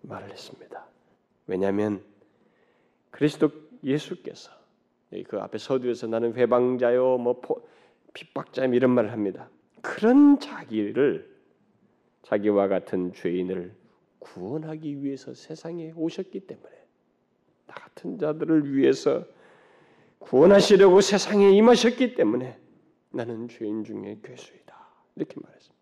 [0.03, 0.87] 말을 했습니다.
[1.47, 2.03] 왜냐하면
[3.11, 3.51] 그리스도
[3.83, 4.51] 예수께서
[5.29, 7.41] 그 앞에 서두에서 나는 회방자요, 뭐
[8.13, 9.49] 핍박자요 이런 말을 합니다.
[9.81, 11.37] 그런 자기를
[12.23, 13.75] 자기와 같은 죄인을
[14.19, 16.75] 구원하기 위해서 세상에 오셨기 때문에
[17.67, 19.25] 나 같은 자들을 위해서
[20.19, 22.59] 구원하시려고 세상에 임하셨기 때문에
[23.11, 24.77] 나는 죄인 중에 괴수이다.
[25.17, 25.77] 이렇게 말했습니다.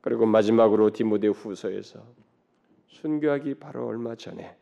[0.00, 2.04] 그리고 마지막으로 디모데 후서에서
[2.88, 4.56] 순교하기 바로 얼마 전에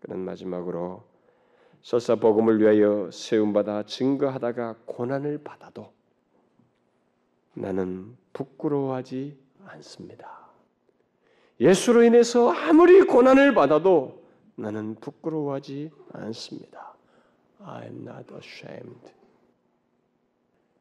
[0.00, 1.04] 그는 마지막으로
[1.82, 5.92] 설사 복음을 위하여 세움받아 증거하다가 고난을 받아도
[7.54, 10.48] 나는 부끄러워하지 않습니다.
[11.60, 14.24] 예수로 인해서 아무리 고난을 받아도
[14.56, 16.91] 나는 부끄러워하지 않습니다.
[17.66, 19.12] I'm not ashamed.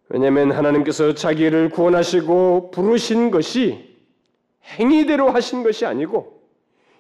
[0.10, 3.98] 왜냐하면 하나님께서 자기를 구원하시고 부르신 것이
[4.64, 6.42] 행위대로 하신 것이 아니고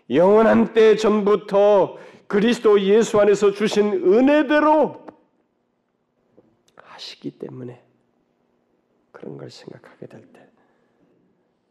[0.09, 5.05] 영원한 때 전부터 그리스도 예수 안에서 주신 은혜대로
[6.75, 7.83] 하시기 때문에
[9.11, 10.41] 그런 걸 생각하게 될 때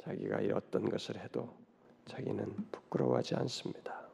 [0.04, 1.48] 자기가 어떤 것을 해도
[2.06, 4.09] 자기는 부끄러워하지 않습니다.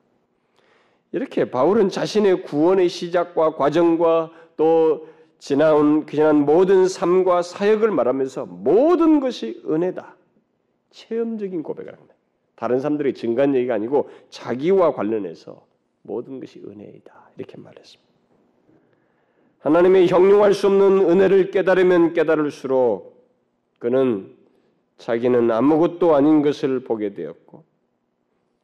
[1.16, 5.08] 이렇게 바울은 자신의 구원의 시작과 과정과 또
[5.38, 10.14] 지나온 지난 모든 삶과 사역을 말하면서 모든 것이 은혜다.
[10.90, 12.14] 체험적인 고백을 합니다.
[12.54, 15.64] 다른 사람들의 증간 얘기가 아니고 자기와 관련해서
[16.02, 17.30] 모든 것이 은혜이다.
[17.38, 18.12] 이렇게 말했습니다.
[19.60, 23.24] 하나님의 형용할 수 없는 은혜를 깨달으면 깨달을수록
[23.78, 24.36] 그는
[24.98, 27.64] 자기는 아무것도 아닌 것을 보게 되었고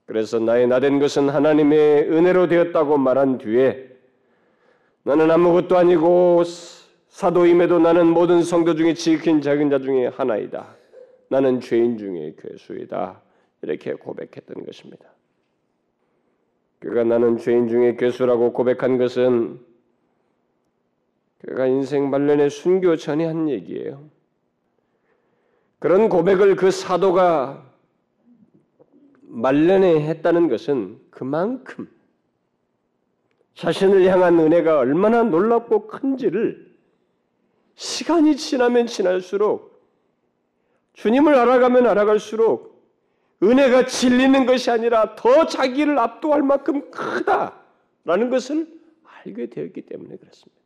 [0.06, 3.88] 그래서 나의 나된 것은 하나님의 은혜로 되었다고 말한 뒤에
[5.04, 6.44] 나는 아무것도 아니고
[7.08, 10.76] 사도임에도 나는 모든 성도 중에 지킨 작은 자 중에 하나이다.
[11.28, 13.20] 나는 죄인 중에 괴수이다.
[13.62, 15.06] 이렇게 고백했던 것입니다.
[16.78, 19.60] 그가 나는 죄인 중에 괴수라고 고백한 것은
[21.40, 24.04] 그가 인생 말년에 순교 전에 한 얘기예요.
[25.78, 27.71] 그런 고백을 그 사도가
[29.32, 31.90] 말년에 했다는 것은 그만큼
[33.54, 36.70] 자신을 향한 은혜가 얼마나 놀랍고 큰지를
[37.74, 39.72] 시간이 지나면 지날수록
[40.92, 42.72] 주님을 알아가면 알아갈수록
[43.42, 48.68] 은혜가 질리는 것이 아니라 더 자기를 압도할 만큼 크다라는 것을
[49.24, 50.62] 알게 되었기 때문에 그렇습니다.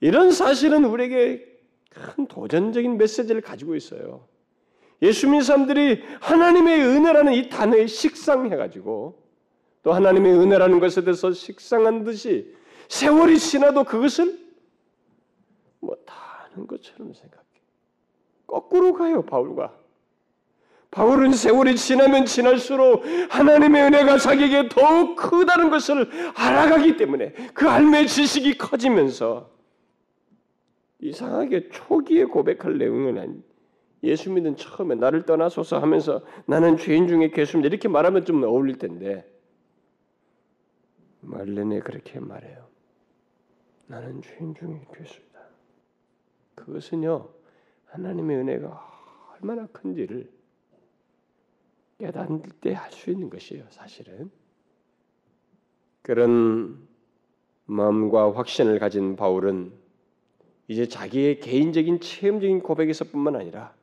[0.00, 1.46] 이런 사실은 우리에게
[1.88, 4.28] 큰 도전적인 메시지를 가지고 있어요.
[5.02, 9.20] 예수 믿는 사람들이 하나님의 은혜라는 이 단어에 식상해가지고
[9.82, 12.54] 또 하나님의 은혜라는 것에 대해서 식상한 듯이
[12.88, 14.38] 세월이 지나도 그것을
[15.80, 17.44] 못하는 것처럼 생각해.
[18.46, 19.78] 거꾸로 가요, 바울과.
[20.90, 28.58] 바울은 세월이 지나면 지날수록 하나님의 은혜가 자기에게 더욱 크다는 것을 알아가기 때문에 그 알매 지식이
[28.58, 29.50] 커지면서
[30.98, 33.49] 이상하게 초기에 고백할 내용은 아니
[34.02, 39.30] 예수 믿는 처음에 나를 떠나소서 하면서 나는 죄인 중에 괴수입니다 이렇게 말하면 좀 어울릴 텐데
[41.20, 42.66] 말레네 그렇게 말해요.
[43.86, 45.40] 나는 죄인 중에 괴수다.
[46.54, 47.28] 그것은요
[47.86, 48.90] 하나님의 은혜가
[49.34, 50.30] 얼마나 큰지를
[51.98, 53.64] 깨닫을 때 할 수 있는 것이에요.
[53.68, 54.30] 사실은
[56.02, 56.88] 그런
[57.66, 59.72] 마음과 확신을 가진 바울은
[60.68, 63.74] 이제 자기의 개인적인 체험적인 고백에서뿐만 아니라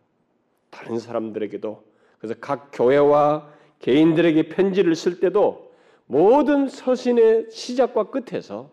[0.70, 1.84] 다른 사람들에게도
[2.20, 5.72] 그래서 각 교회와 개인들에게 편지를 쓸 때도
[6.06, 8.72] 모든 서신의 시작과 끝에서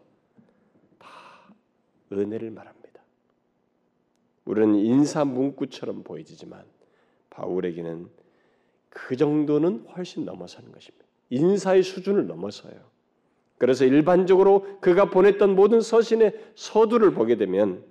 [0.99, 1.09] 다
[2.13, 2.85] 은혜를 말합니다.
[4.45, 6.65] 우리는 인사 문구처럼 보이지만
[7.31, 8.09] 바울에게는
[8.89, 11.05] 그 정도는 훨씬 넘어서는 것입니다.
[11.31, 12.75] 인사의 수준을 넘어서요.
[13.59, 17.85] 그래서 일반적으로 그가 보냈던 모든 서신의 서두를 보게 되면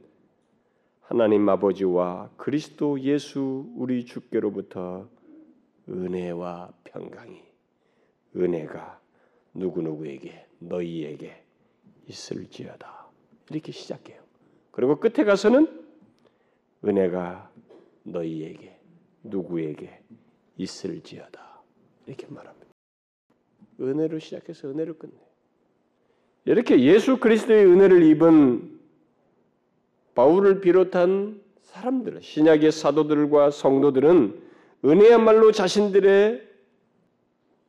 [1.04, 5.10] 하나님 아버지와 그리스도 예수 우리 주께로부터
[5.89, 7.43] 은혜와 평강이
[8.38, 9.01] 은혜가
[9.54, 11.43] 누구누구에게 너희에게
[12.08, 13.08] 있을지어다.
[13.51, 14.24] 이렇게 시작해요.
[14.72, 15.68] 그리고 끝에 가서는
[16.86, 17.51] 은혜가
[18.04, 18.80] 너희에게
[19.24, 20.01] 누구에게
[20.58, 21.62] 있을지어다.
[22.08, 22.68] 이렇게 말합니다.
[23.82, 25.14] 은혜로 시작해서 은혜로 끝내.
[26.45, 28.73] 이렇게 예수 그리스도의 은혜를 입은
[30.16, 34.41] 바울을 비롯한 사람들, 신약의 사도들과 성도들은
[34.86, 36.49] 은혜야말로 자신들의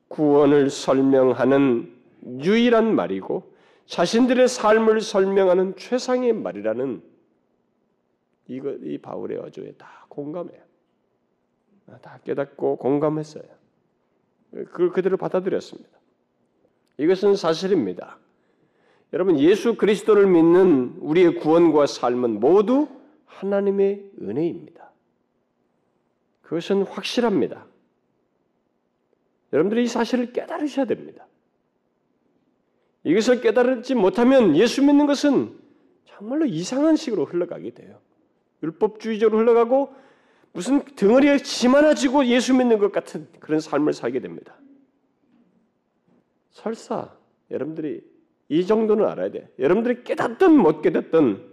[0.09, 1.93] 구원을 설명하는
[2.41, 3.55] 유일한 말이고
[3.87, 7.03] 자신들의 삶을 설명하는 최상의 말이라는
[8.49, 10.61] 이거 이 바울의 어조에 다 공감해요.
[12.01, 13.45] 다 깨닫고 공감했어요.
[14.51, 15.91] 그걸 그대로 받아들였습니다.
[16.99, 18.19] 이것은 사실입니다.
[19.13, 22.89] 여러분 예수 그리스도를 믿는 우리의 구원과 삶은 모두
[23.27, 24.91] 하나님의 은혜입니다.
[26.43, 27.67] 그것은 확실합니다.
[29.53, 31.27] 여러분들이 이 사실을 깨달으셔야 됩니다.
[33.05, 35.57] 이것을 깨달지 못하면 예수 믿는 것은
[36.05, 38.01] 정말로 이상한 식으로 흘러가게 돼요.
[38.63, 39.95] 율법주의적으로 흘러가고
[40.53, 44.57] 무슨 덩어리에 짐 하나 지고 예수 믿는 것 같은 그런 삶을 살게 됩니다.
[46.51, 47.15] 설사
[47.51, 48.03] 여러분들이
[48.55, 49.49] 이 정도는 알아야 돼.
[49.59, 51.45] 여러분들이 깨닫든 못 깨닫든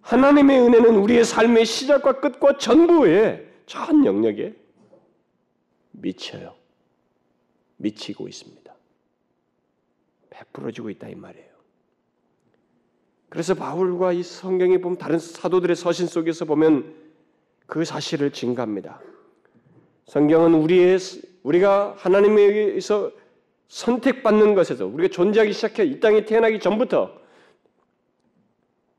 [0.00, 4.56] 하나님의 은혜는 우리의 삶의 시작과 끝과 전부에 전 영역에
[5.92, 6.56] 미쳐요.
[7.76, 8.74] 미치고 있습니다.
[10.30, 11.54] 베풀어지고 있다 이 말이에요.
[13.28, 16.92] 그래서 바울과 이 성경에 보면 다른 사도들의 서신 속에서 보면
[17.66, 19.00] 그 사실을 증가합니다.
[20.06, 20.98] 성경은 우리의
[21.44, 23.12] 우리가 하나님에게서
[23.68, 27.20] 선택받는 것에서 우리가 존재하기 시작해 이 땅에 태어나기 전부터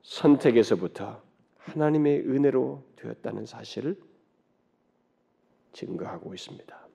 [0.03, 1.21] 선택에서부터
[1.57, 3.97] 하나님의 은혜로 되었다는 사실을
[5.73, 6.87] 증거하고 있습니다.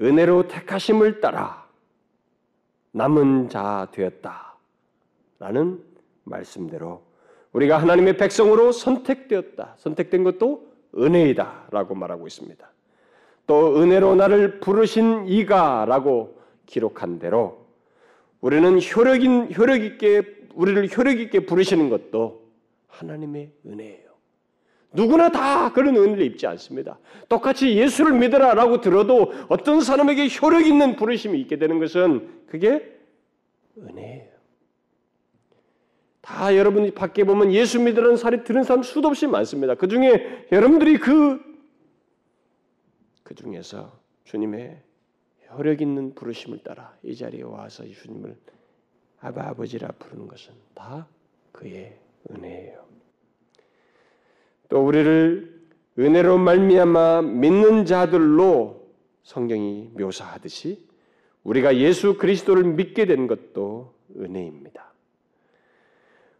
[0.00, 1.68] 은혜로 택하심을 따라
[2.92, 4.56] 남은 자 되었다.
[5.38, 5.82] 라는
[6.24, 7.02] 말씀대로
[7.52, 9.74] 우리가 하나님의 백성으로 선택되었다.
[9.78, 11.68] 선택된 것도 은혜이다.
[11.70, 12.70] 라고 말하고 있습니다.
[13.50, 17.66] 또 은혜로 나를 부르신 이가라고 기록한 대로
[18.40, 20.22] 우리는 효력인 효력 있게
[20.54, 22.44] 우리를 효력 있게 부르시는 것도
[22.86, 24.08] 하나님의 은혜예요.
[24.92, 27.00] 누구나 다 그런 은혜를 입지 않습니다.
[27.28, 33.00] 똑같이 예수를 믿으라라고 들어도 어떤 사람에게 효력 있는 부르심이 있게 되는 것은 그게
[33.76, 34.30] 은혜예요.
[36.20, 39.74] 다 여러분이 밖에 보면 예수 믿으라는 사례 들은 사람 수도 없이 많습니다.
[39.74, 41.49] 그 중에 여러분들이 그,
[43.30, 44.82] 그 중에서 주님의
[45.52, 48.36] 효력 있는 부르심을 따라 이 자리에 와서 주님을
[49.20, 51.06] 아바 아버지라 부르는 것은 다
[51.52, 51.96] 그의
[52.28, 52.84] 은혜예요.
[54.68, 55.60] 또 우리를
[55.96, 58.90] 은혜로 말미암아 믿는 자들로
[59.22, 60.88] 성경이 묘사하듯이
[61.44, 64.92] 우리가 예수 그리스도를 믿게 된 것도 은혜입니다.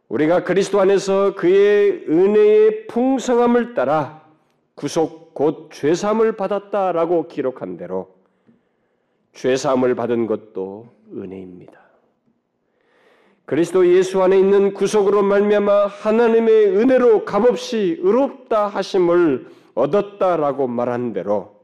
[0.08, 4.19] 우리가 그리스도 안에서 그의 은혜의 풍성함을 따라
[4.80, 8.14] 구속 곧 죄사함을 받았다라고 기록한 대로
[9.34, 11.78] 죄사함을 받은 것도 은혜입니다.
[13.44, 21.60] 그리스도 예수 안에 있는 구속으로 말미암아 하나님의 은혜로 값없이 의롭다 하심을 얻었다라고 말한 대로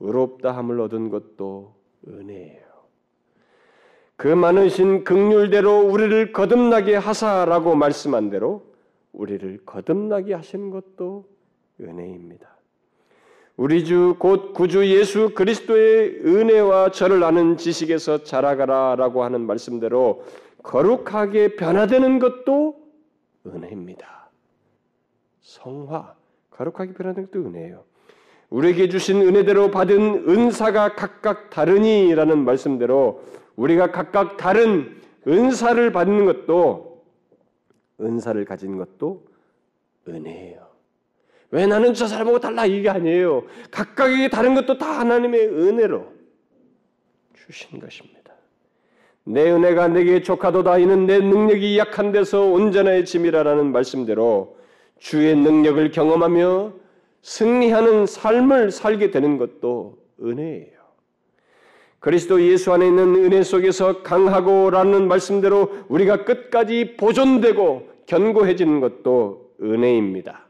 [0.00, 1.76] 의롭다 함을 얻은 것도
[2.08, 2.64] 은혜예요.
[4.16, 8.66] 그 많으신 극률대로 우리를 거듭나게 하사라고 말씀한 대로
[9.12, 11.29] 우리를 거듭나게 하신 것도
[11.80, 12.48] 은혜입니다.
[13.56, 20.24] 우리 주 곧 구주 예수 그리스도의 은혜와 저를 아는 지식에서 자라가라라고 하는 말씀대로
[20.62, 22.76] 거룩하게 변화되는 것도
[23.46, 24.30] 은혜입니다.
[25.42, 26.14] 성화,
[26.50, 27.84] 거룩하게 변화되는 것도 은혜예요.
[28.48, 33.22] 우리에게 주신 은혜대로 받은 은사가 각각 다르니라는 말씀대로
[33.56, 37.04] 우리가 각각 다른 은사를 받는 것도
[38.00, 39.26] 은사를 가진 것도
[40.08, 40.69] 은혜예요.
[41.52, 43.44] 왜 나는 저 사람하고 달라 이게 아니에요.
[43.70, 46.06] 각각에게 다른 것도 다 하나님의 은혜로
[47.34, 48.20] 주신 것입니다.
[49.24, 54.56] 내 은혜가 내게 족하도다 이는 내 능력이 약한 데서 온전의 짐이라라는 말씀대로
[54.98, 56.72] 주의 능력을 경험하며
[57.22, 60.80] 승리하는 삶을 살게 되는 것도 은혜예요.
[61.98, 70.49] 그리스도 예수 안에 있는 은혜 속에서 강하고라는 말씀대로 우리가 끝까지 보존되고 견고해지는 것도 은혜입니다.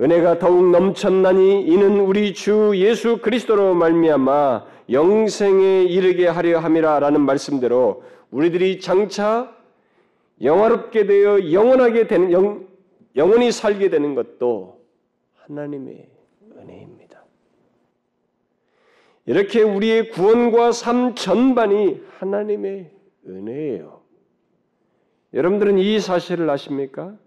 [0.00, 8.80] 은혜가 더욱 넘쳤나니 이는 우리 주 예수 그리스도로 말미암아 영생에 이르게 하려 함이라라는 말씀대로 우리들이
[8.80, 9.54] 장차
[10.40, 12.66] 영화롭게 되어 영원하게 되는 영,
[13.14, 14.80] 영원히 살게 되는 것도
[15.34, 16.08] 하나님의
[16.56, 17.22] 은혜입니다.
[19.26, 22.90] 이렇게 우리의 구원과 삶 전반이 하나님의
[23.28, 24.00] 은혜예요.
[25.34, 27.18] 여러분들은 이 사실을 아십니까?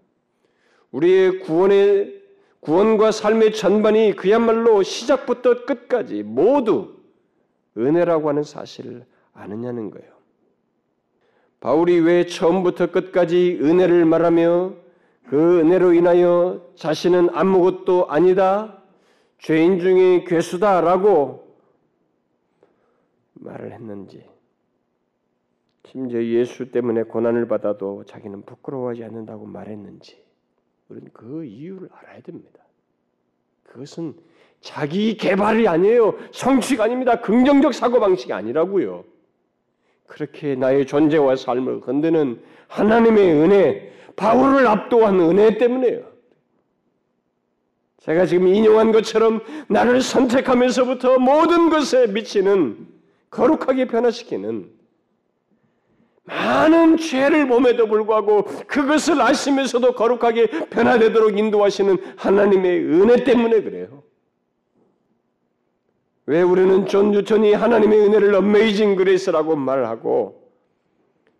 [0.90, 2.23] 우리의 구원의
[2.64, 6.96] 구원과 삶의 전반이 그야말로 시작부터 끝까지 모두
[7.76, 9.04] 은혜라고 하는 사실을
[9.34, 10.14] 아느냐는 거예요.
[11.60, 14.74] 바울이 왜 처음부터 끝까지 은혜를 말하며
[15.28, 18.82] 그 은혜로 인하여 자신은 아무것도 아니다,
[19.38, 21.46] 죄인 중에 괴수다라고
[23.34, 24.24] 말을 했는지,
[25.86, 30.23] 심지어 예수 때문에 고난을 받아도 자기는 부끄러워하지 않는다고 말했는지,
[30.88, 32.60] 우리는 그 이유를 알아야 됩니다.
[33.64, 34.14] 그것은
[34.60, 36.16] 자기 개발이 아니에요.
[36.32, 37.20] 성취가 아닙니다.
[37.20, 39.04] 긍정적 사고방식이 아니라고요.
[40.06, 46.14] 그렇게 나의 존재와 삶을 건드는 하나님의 은혜, 바울을 압도한 은혜 때문에요.
[47.98, 52.86] 제가 지금 인용한 것처럼 나를 선택하면서부터 모든 것에 미치는
[53.30, 54.70] 거룩하게 변화시키는
[56.24, 64.02] 많은 죄를 몸에도 불구하고 그것을 아시면서도 거룩하게 변화되도록 인도하시는 하나님의 은혜 때문에 그래요.
[66.26, 70.50] 왜 우리는 존 뉴턴이 하나님의 은혜를 Amazing Grace라고 말하고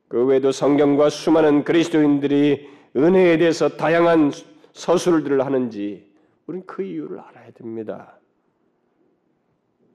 [0.09, 4.31] 그 외에도 성경과 수많은 그리스도인들이 은혜에 대해서 다양한
[4.75, 6.13] 서술들을 하는지
[6.47, 8.19] 우리는 그 이유를 알아야 됩니다.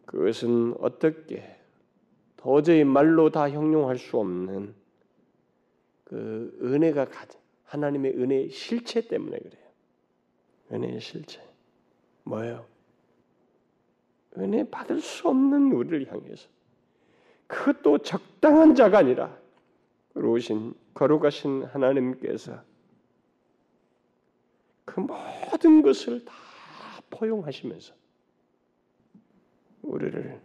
[0.05, 1.55] 그것은 어떻게
[2.35, 4.78] 도저히 말로 다 형용할 수 없는
[6.09, 9.69] 그 은혜가 가진 하나님의 은혜의 실체 때문에 그래요.
[10.71, 11.39] 은혜의 실체
[12.23, 12.65] 뭐예요?
[14.37, 16.49] 은혜 받을 수 없는 우리를 향해서
[17.45, 19.37] 그것도 적당한 자가 아니라
[20.13, 22.63] 그러신 거룩하신 하나님께서
[24.85, 26.33] 그 모든 것을 다
[27.11, 27.93] 포용하시면서
[29.83, 30.41] 우리를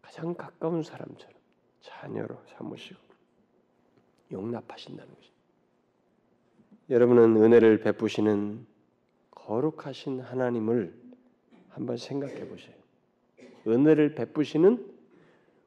[0.00, 1.34] 가장 가까운 사람처럼
[1.82, 3.11] 자녀로 삼으시고
[4.32, 5.32] 용납하신다는 것입니다.
[6.90, 8.66] 여러분은 은혜를 베푸시는
[9.30, 10.94] 거룩하신 하나님을
[11.68, 12.74] 한번 생각해 보세요.
[13.66, 14.92] 은혜를 베푸시는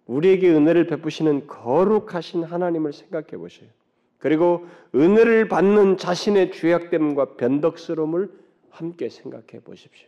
[0.05, 3.69] 우리에게 은혜를 베푸시는 거룩하신 하나님을 생각해 보세요.
[4.17, 8.31] 그리고 은혜를 받는 자신의 죄악됨과 변덕스러움을
[8.69, 10.07] 함께 생각해 보십시오.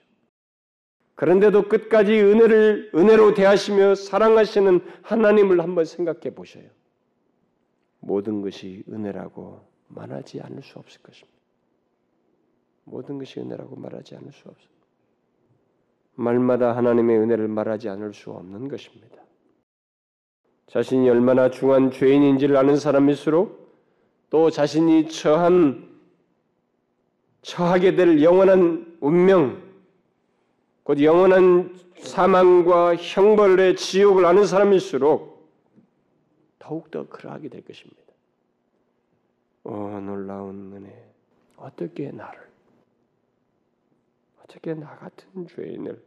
[1.16, 6.77] 그런데도 끝까지 은혜를 은혜로 대하시며 사랑하시는 하나님을 한번 생각해 보셔요.
[8.00, 11.38] 모든 것이 은혜라고 말하지 않을 수 없을 것입니다.
[12.84, 14.68] 모든 것이 은혜라고 말하지 않을 수 없어.
[16.16, 19.18] 말마다 하나님의 은혜를 말하지 않을 수 없는 것입니다.
[20.68, 23.68] 자신이 얼마나 중한 죄인인지를 아는 사람일수록
[24.30, 25.88] 또 자신이 처한
[27.42, 29.62] 처하게 될 영원한 운명,
[30.84, 35.37] 곧 영원한 사망과 형벌의 지옥을 아는 사람일수록
[36.68, 38.02] 더욱더 그러하게 될 것입니다.
[39.64, 41.14] 어, 놀라운 은혜.
[41.56, 42.46] 어떻게 나를,
[44.44, 46.04] 어떻게 나 같은 죄인을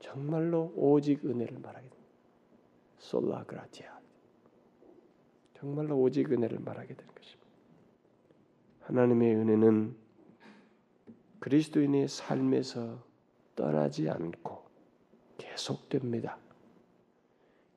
[0.00, 2.12] 정말로 오직 은혜를 말하게 됩니다.
[2.98, 3.98] 솔라 그라티아.
[5.54, 7.46] 정말로 오직 은혜를 말하게 되는 것입니다.
[8.82, 9.96] 하나님의 은혜는
[11.40, 13.02] 그리스도인의 삶에서
[13.56, 14.66] 떠나지 않고
[15.38, 16.45] 계속됩니다.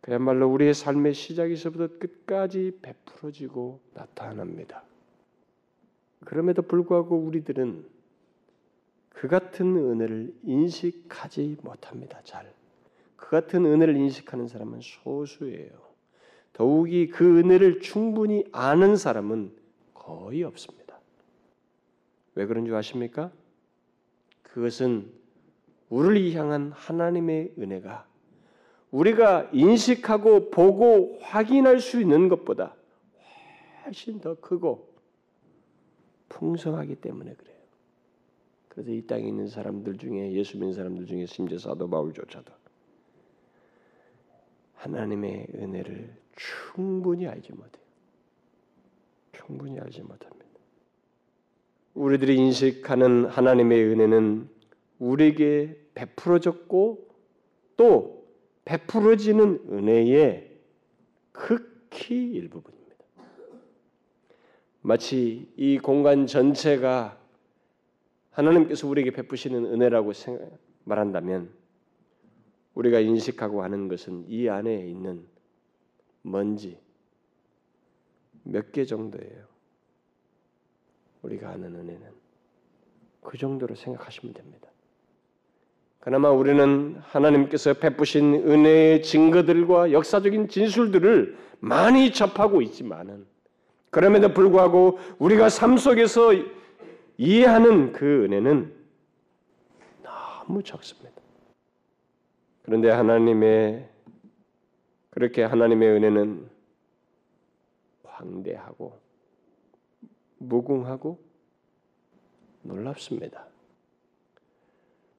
[0.10, 4.82] 그야말로 우리의 삶의 시작에서부터 끝까지 베풀어지고 나타납니다.
[6.26, 7.86] 그럼에도 불구하고 우리들은
[9.10, 12.22] 그 같은 은혜를 인식하지 못합니다.
[12.24, 12.52] 잘.
[13.18, 15.70] 그 같은 은혜를 인식하는 사람은 소수예요.
[16.54, 19.56] 더욱이 그 은혜를 충분히 아는 사람은
[19.94, 21.00] 거의 없습니다.
[22.34, 23.32] 왜 그런 줄 아십니까?
[24.42, 25.14] 그것은
[25.90, 28.10] 우리를 향한 하나님의 은혜가
[28.92, 32.76] 우리가 인식하고 보고 확인할 수 있는 것보다
[33.86, 34.90] 훨씬 더 크고
[36.30, 37.58] 풍성하기 때문에 그래요.
[38.68, 42.54] 그래서 이 땅에 있는 사람들 중에 예수 믿는 사람들 중에 심지어 사도 바울조차도
[44.76, 47.84] 하나님의 은혜를 충분히 알지 못해요.
[49.34, 50.46] 충분히 알지 못합니다.
[51.94, 54.50] 우리들이 인식하는 하나님의 은혜는
[55.00, 57.10] 우리에게 베풀어졌고
[57.76, 58.19] 또
[58.66, 60.60] 베풀어지는 은혜의
[61.32, 62.96] 극히 일부분입니다.
[64.82, 67.20] 마치 이 공간 전체가
[68.32, 70.12] 하나님께서 우리에게 베푸시는 은혜라고
[70.84, 71.54] 말한다면
[72.76, 75.28] 우리가 인식하고 하는 것은 이 안에 있는
[76.22, 76.80] 먼지
[78.44, 79.46] 몇 개 정도예요.
[81.22, 82.14] 우리가 아는 은혜는
[83.22, 84.70] 그 정도로 생각하시면 됩니다.
[86.00, 93.26] 그나마 우리는 하나님께서 베푸신 은혜의 증거들과 역사적인 진술들을 많이 접하고 있지만은
[93.90, 96.32] 그럼에도 불구하고 우리가 삶 속에서
[97.18, 98.74] 이해하는 그 은혜는
[100.02, 101.20] 너무 적습니다.
[102.64, 103.90] 그런데 하나님의
[105.10, 106.50] 그렇게 하나님의 은혜는
[108.04, 108.98] 광대하고
[110.38, 111.20] 무궁하고
[112.62, 113.48] 놀랍습니다.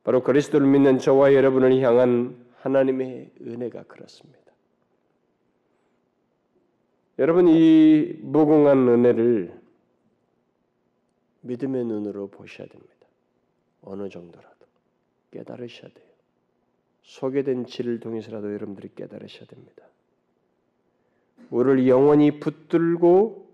[0.02, 4.40] 바로 그리스도를 믿는 저와 여러분을 향한 하나님의 은혜가 그렇습니다.
[7.18, 9.60] 여러분 이 무궁한 은혜를
[11.42, 12.94] 믿음의 눈으로 보셔야 됩니다.
[13.82, 14.66] 어느 정도라도
[15.30, 16.10] 깨달으셔야 돼요.
[17.02, 19.84] 소개된 질을 통해서라도 여러분들이 깨달으셔야 됩니다.
[21.50, 23.50] 우리를 영원히 붙들고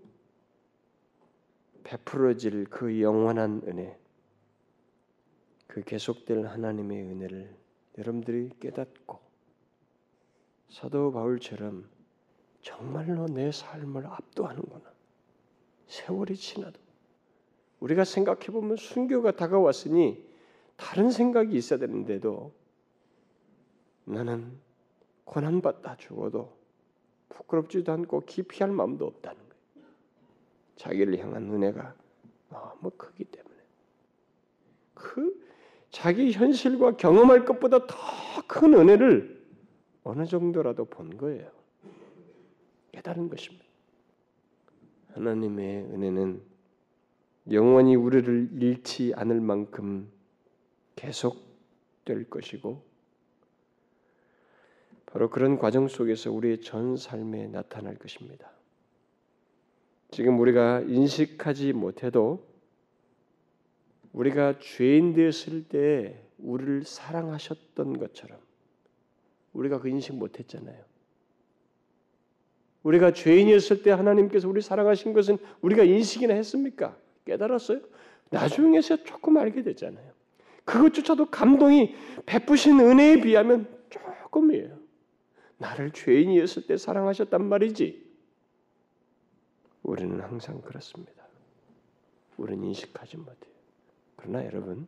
[1.83, 3.97] 베풀어질 그 영원한 은혜,
[5.77, 7.55] 그 계속될 하나님의 은혜를
[7.99, 9.19] 여러분들이 깨닫고
[10.69, 11.87] 사도 바울처럼
[12.63, 14.91] 정말로 내 삶을 압도하는구나.
[15.85, 16.79] 세월이 지나도
[17.79, 20.25] 우리가 생각해 보면 순교가 다가왔으니
[20.77, 22.51] 다른 생각이 있어야 되는데도
[24.05, 24.59] 나는
[25.25, 26.57] 고난 받다 죽어도
[27.29, 29.87] 부끄럽지도 않고 기피할 마음도 없다는 거예요.
[30.75, 31.93] 자기를 향한 은혜가
[32.49, 33.55] 너무 크기 때문에
[34.95, 35.46] 그
[35.91, 39.45] 자기 현실과 경험할 것보다 더 큰 은혜를
[40.03, 41.51] 어느 정도라도 본 거예요.
[42.93, 43.65] 깨달은 것입니다.
[45.13, 46.41] 하나님의 은혜는
[47.51, 50.09] 영원히 우리를 잃지 않을 만큼
[50.95, 52.83] 계속될 것이고
[55.05, 58.51] 바로 그런 과정 속에서 우리의 전 삶에 나타날 것입니다.
[60.11, 62.45] 지금 우리가 인식하지 못해도
[64.13, 68.37] 우리가 죄인 되었을 때 우리를 사랑하셨던 것처럼
[69.53, 70.83] 우리가 그 인식 못했잖아요.
[72.83, 76.97] 우리가 죄인이었을 때 하나님께서 우리 사랑하신 것은 우리가 인식이나 했습니까?
[77.25, 77.81] 깨달았어요?
[78.29, 80.13] 나중에서 조금 알게 됐잖아요.
[80.63, 81.95] 그것조차도 감동이
[82.25, 84.77] 베푸신 은혜에 비하면 조금이에요.
[85.57, 88.05] 나를 죄인이었을 때 사랑하셨단 말이지.
[89.83, 91.27] 우리는 항상 그렇습니다.
[92.37, 93.56] 우리는 인식하지 못해요.
[94.17, 94.87] 그러나 여러분,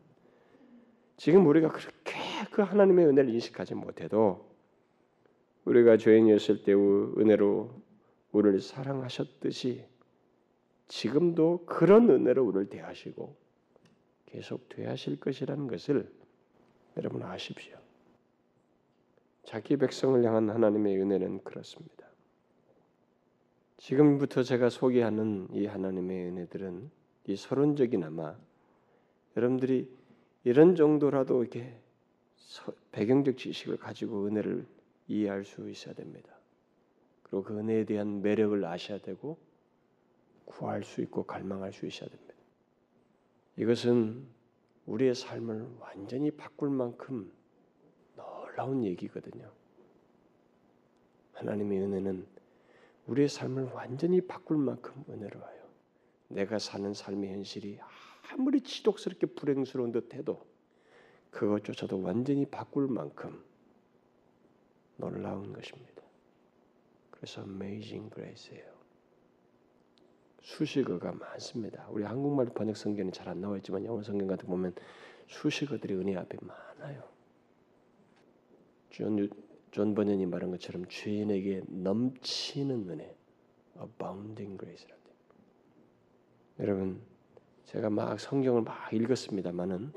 [1.18, 2.14] 지금 우리가 그렇게
[2.52, 4.50] 그 하나님의 은혜를 인식하지 못해도
[5.66, 7.72] 우리가 죄인이었을 때 은혜로
[8.32, 9.86] 우리를 사랑하셨듯이
[10.88, 13.36] 지금도 그런 은혜로 우리를 대하시고
[14.26, 16.12] 계속 대하실 것이라는 것을
[16.98, 17.78] 여러분 아십시오.
[19.44, 22.08] 자기 백성을 향한 하나님의 은혜는 그렇습니다.
[23.78, 26.92] 지금부터 제가 소개하는 이 하나님의 은혜들은
[27.28, 28.36] 이 서론적이나마
[29.36, 29.90] 여러분들이
[30.44, 31.80] 이런 정도라도 이렇게
[32.92, 34.66] 배경적 지식을 가지고 은혜를
[35.08, 36.36] 이해할 수 있어야 됩니다.
[37.24, 39.38] 그리고 그 은혜에 대한 매력을 아셔야 되고
[40.46, 42.34] 구할 수 있고 갈망할 수 있어야 됩니다.
[43.58, 44.26] 이것은
[44.88, 47.32] 우리의 삶을 완전히 바꿀 만큼
[48.16, 49.52] 놀라운 얘기거든요.
[51.34, 52.26] 하나님의 은혜는
[53.06, 55.60] 우리의 삶을 완전히 바꿀 만큼 은혜로워요.
[56.30, 57.80] 내가 사는 삶의 현실이
[58.32, 60.46] 아무리 지독스럽게 불행스러운 듯해도
[61.32, 63.44] 그것조차도 완전히 바꿀 만큼
[64.98, 66.02] 놀라운 것입니다.
[67.12, 68.80] 그래서 Amazing Grace예요.
[70.42, 71.88] 수식어가 많습니다.
[71.90, 74.74] 우리 한국말 번역 성경이 잘안 나와 있지만 영어 성경 같은 보면
[75.28, 77.04] 수식어들이 은혜 앞에 많아요.
[78.90, 79.30] 존,
[79.72, 83.16] 존 번연이 말한 것처럼 죄인에게 넘치는 은혜,
[83.80, 85.00] abounding grace라는
[86.60, 87.02] 여러분
[87.70, 89.94] 제가 막 성경을 막 읽었습니다만은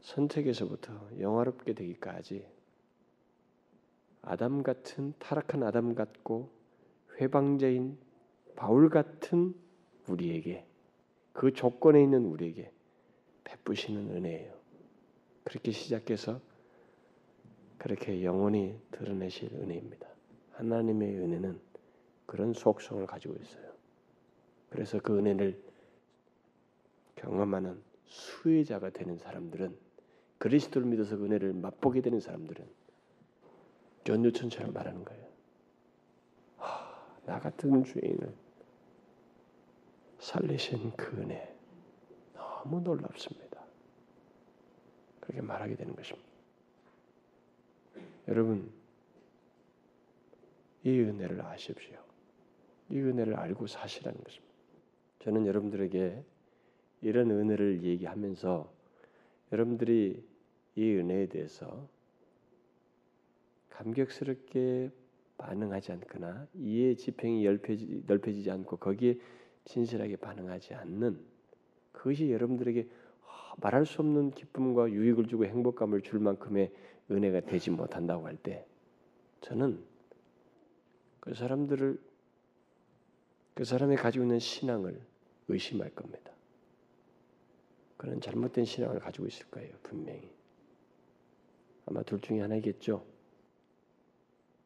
[0.00, 2.46] 선택에서부터 영화롭게 되기까지
[4.22, 6.48] 아담 같은 타락한 아담 같고
[7.20, 7.98] 훼방자인
[8.56, 9.54] 바울 같은
[10.06, 10.64] 우리에게
[11.34, 12.72] 그 조건에 있는 우리에게
[13.44, 14.54] 베푸시는 은혜예요.
[15.44, 16.40] 그렇게 시작해서
[17.76, 20.08] 그렇게 영원히 드러내실 은혜입니다.
[20.52, 21.60] 하나님의 은혜는
[22.24, 23.68] 그런 속성을 가지고 있어요.
[24.70, 25.67] 그래서 그 은혜를
[27.18, 29.76] 경험하는 수혜자가 되는 사람들은
[30.38, 32.64] 그리스도를 믿어서 그 은혜를 맛보게 되는 사람들은
[34.04, 35.26] 존 뉴턴처럼 말하는 거예요.
[36.56, 38.34] 하, 나 같은 죄인을
[40.18, 41.54] 살리신 그 은혜
[42.34, 43.62] 너무 놀랍습니다.
[45.20, 46.28] 그렇게 말하게 되는 것입니다.
[48.28, 48.72] 여러분
[50.84, 51.98] 이 은혜를 아십시오.
[52.90, 54.54] 이 은혜를 알고 사시라는 것입니다.
[55.20, 56.24] 저는 여러분들에게
[57.00, 58.72] 이런 은혜를 얘기하면서
[59.52, 60.22] 여러분들이
[60.76, 61.88] 이 은혜에 대해서
[63.70, 64.90] 감격스럽게
[65.38, 69.18] 반응하지 않거나 이해 지평이 넓혀지, 넓혀지지 않고 거기에
[69.64, 71.18] 진실하게 반응하지 않는
[71.92, 72.88] 그것이 여러분들에게
[73.60, 76.72] 말할 수 없는 기쁨과 유익을 주고 행복감을 줄 만큼의
[77.10, 78.66] 은혜가 되지 못한다고 할 때
[79.40, 79.82] 저는
[81.20, 82.00] 그 사람들을
[83.54, 85.00] 그 사람이 가지고 있는 신앙을
[85.48, 86.32] 의심할 겁니다.
[87.98, 90.30] 그런 잘못된 신앙을 가지고 있을 거예요, 분명히.
[91.84, 93.04] 아마 둘 중에 하나겠죠.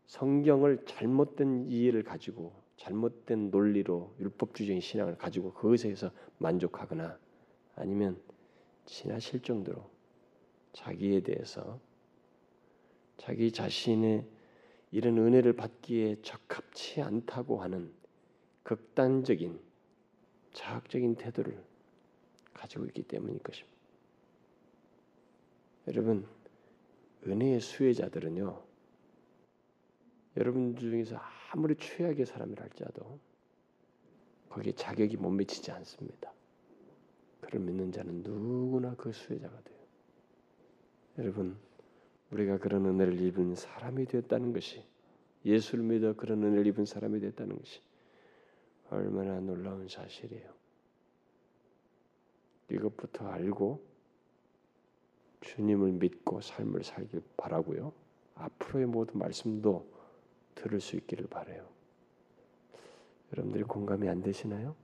[0.07, 7.19] 성경을 잘못된 이해를 가지고 잘못된 논리로 율법주의적인 신앙을 가지고 그것에서 만족하거나
[7.77, 8.21] 아니면
[8.85, 9.89] 지나실 정도로
[10.73, 11.81] 자기에 대해서
[13.17, 14.27] 자기 자신의
[14.91, 17.93] 이런 은혜를 받기에 적합치 않다고 하는
[18.65, 19.59] 극단적인
[20.53, 21.72] 자학적인 태도를
[22.55, 23.73] 가지고 있기 때문일 것입니다.
[25.89, 26.27] 여러분
[27.27, 28.63] 은혜의 수혜자들은요.
[30.37, 33.19] 여러분 중에서 아무리 최악의 사람이라 할지라도
[34.49, 36.33] 거기에 자격이 못 미치지 않습니다.
[37.41, 39.79] 그를 믿는 자는 누구나 그 수혜자가 돼요.
[41.19, 41.57] 여러분
[42.31, 44.85] 우리가 그런 은혜를 입은 사람이 되었다는 것이
[45.45, 47.81] 예수를 믿어 그런 은혜를 입은 사람이 됐다는 것이
[48.91, 50.62] 얼마나 놀라운 사실이에요.
[52.73, 53.83] 이것부터 알고
[55.41, 57.93] 주님을 믿고 삶을 살길 바라고요.
[58.35, 59.87] 앞으로의 모든 말씀도
[60.55, 61.67] 들을 수 있기를 바래요.
[63.33, 64.75] 여러분들이 공감이 안 되시나요?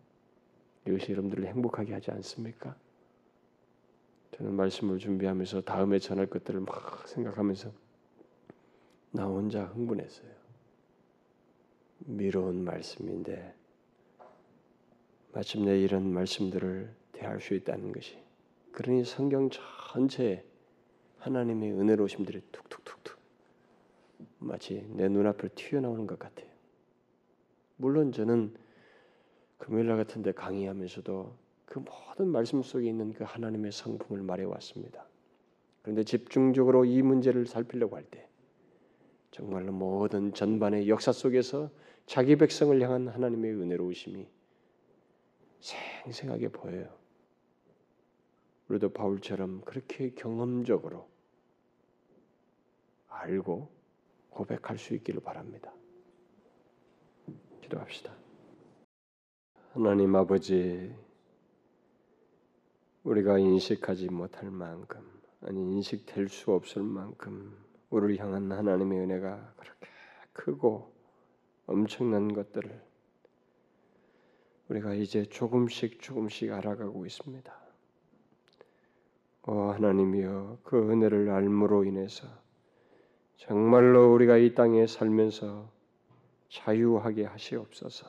[0.87, 2.77] 이것이 여러분들을 행복하게 하지 않습니까?
[4.33, 7.73] 저는 말씀을 준비하면서 다음에 전할 것들을 막 생각하면서
[9.13, 10.31] 나 혼자 흥분했어요.
[11.99, 13.55] 미로운 말씀인데
[15.33, 18.17] 마침내 이런 말씀들을 대할 수 있다는 것이
[18.73, 20.45] 그러니 성경 전체에
[21.19, 23.19] 하나님의 은혜로우심들이 툭툭툭툭
[24.39, 26.49] 마치 내 눈앞을 튀어나오는 것 같아요.
[27.77, 28.55] 물론 저는
[29.59, 31.35] 금요일날 같은데 강의하면서도
[31.67, 35.05] 그 모든 말씀 속에 있는 그 하나님의 성품을 말해 왔습니다.
[35.83, 38.29] 그런데 집중적으로 이 문제를 살피려고 할 때
[39.31, 41.71] 정말로 모든 전반의 역사 속에서
[42.07, 44.27] 자기 백성을 향한 하나님의 은혜로우심이
[45.61, 46.98] 생생하게 보여요.
[48.69, 51.09] 우리도 바울처럼 그렇게 경험적으로
[53.09, 53.71] 알고
[54.31, 55.73] 고백할 수 있기를 바랍니다.
[57.63, 58.15] 기도합시다.
[59.73, 60.95] 하나님 아버지,
[63.05, 65.01] 우리가 인식하지 못할 만큼,
[65.41, 67.57] 아니 인식될 수 없을 만큼
[67.91, 69.89] 우리를 향한 하나님의 은혜가 그렇게
[70.33, 70.93] 크고
[71.67, 72.83] 엄청난 것들을
[74.69, 77.68] 우리가 이제 조금씩 조금씩 알아가고 있습니다.
[79.51, 82.29] 오 하나님이여 그 은혜를 알므로 인해서
[83.39, 85.71] 정말로 우리가 이 땅에 살면서
[86.51, 88.07] 자유하게 하시옵소서.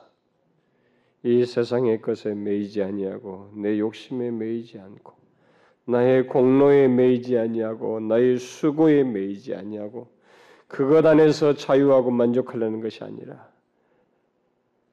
[1.22, 5.14] 이 세상의 것에 매이지 아니하고 내 욕심에 매이지 않고
[5.86, 10.08] 나의 공로에 매이지 아니하고 나의 수고에 매이지 아니하고
[10.68, 13.48] 그것 안에서 자유하고 만족하려는 것이 아니라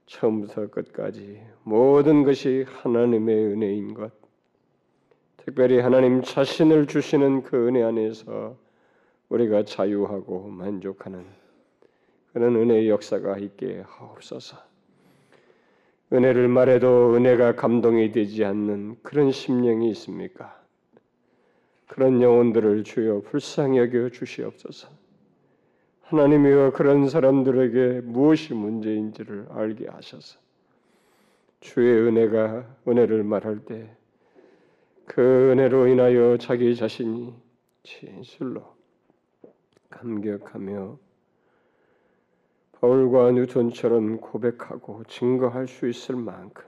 [0.06, 4.27] 처음부터 끝까지 모든 것이 하나님의 은혜인 것
[5.48, 8.58] 특별히 하나님 자신을 주시는 그 은혜 안에서
[9.30, 11.24] 우리가 자유하고 만족하는
[12.34, 14.58] 그런 은혜의 역사가 있게 하옵소서.
[16.12, 20.62] 은혜를 말해도 은혜가 감동이 되지 않는 그런 심령이 있습니까?
[21.88, 24.90] 그런 영혼들을 주여 불쌍히 여겨 주시옵소서.
[26.02, 30.40] 하나님이여 그런 사람들에게 무엇이 문제인지를 알게 하셔서
[31.62, 33.96] 주의 은혜가 은혜를 말할 때
[35.08, 37.34] 그 은혜로 인하여 자기 자신이
[37.82, 38.76] 진실로
[39.90, 41.00] 감격하며
[42.74, 46.66] 바울과 뉴턴처럼 고백하고 증거할 수 있을 만큼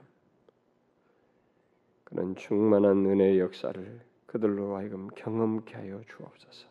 [2.04, 6.68] 그런 충만한 은혜의 역사를 그들로 하여금 경험케 하여 주옵소서.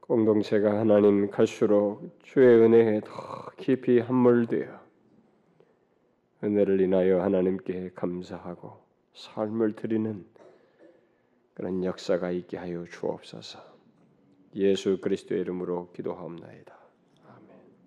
[0.00, 4.78] 공동체가 하나님 갈수록 주의 은혜에 더 깊이 함몰되어
[6.44, 8.85] 은혜를 인하여 하나님께 감사하고
[9.16, 10.26] 삶을 드리는
[11.54, 13.58] 그런 역사가 있게 하여 주옵소서.
[14.54, 16.75] 예수 그리스도의 이름으로 기도하옵나이다.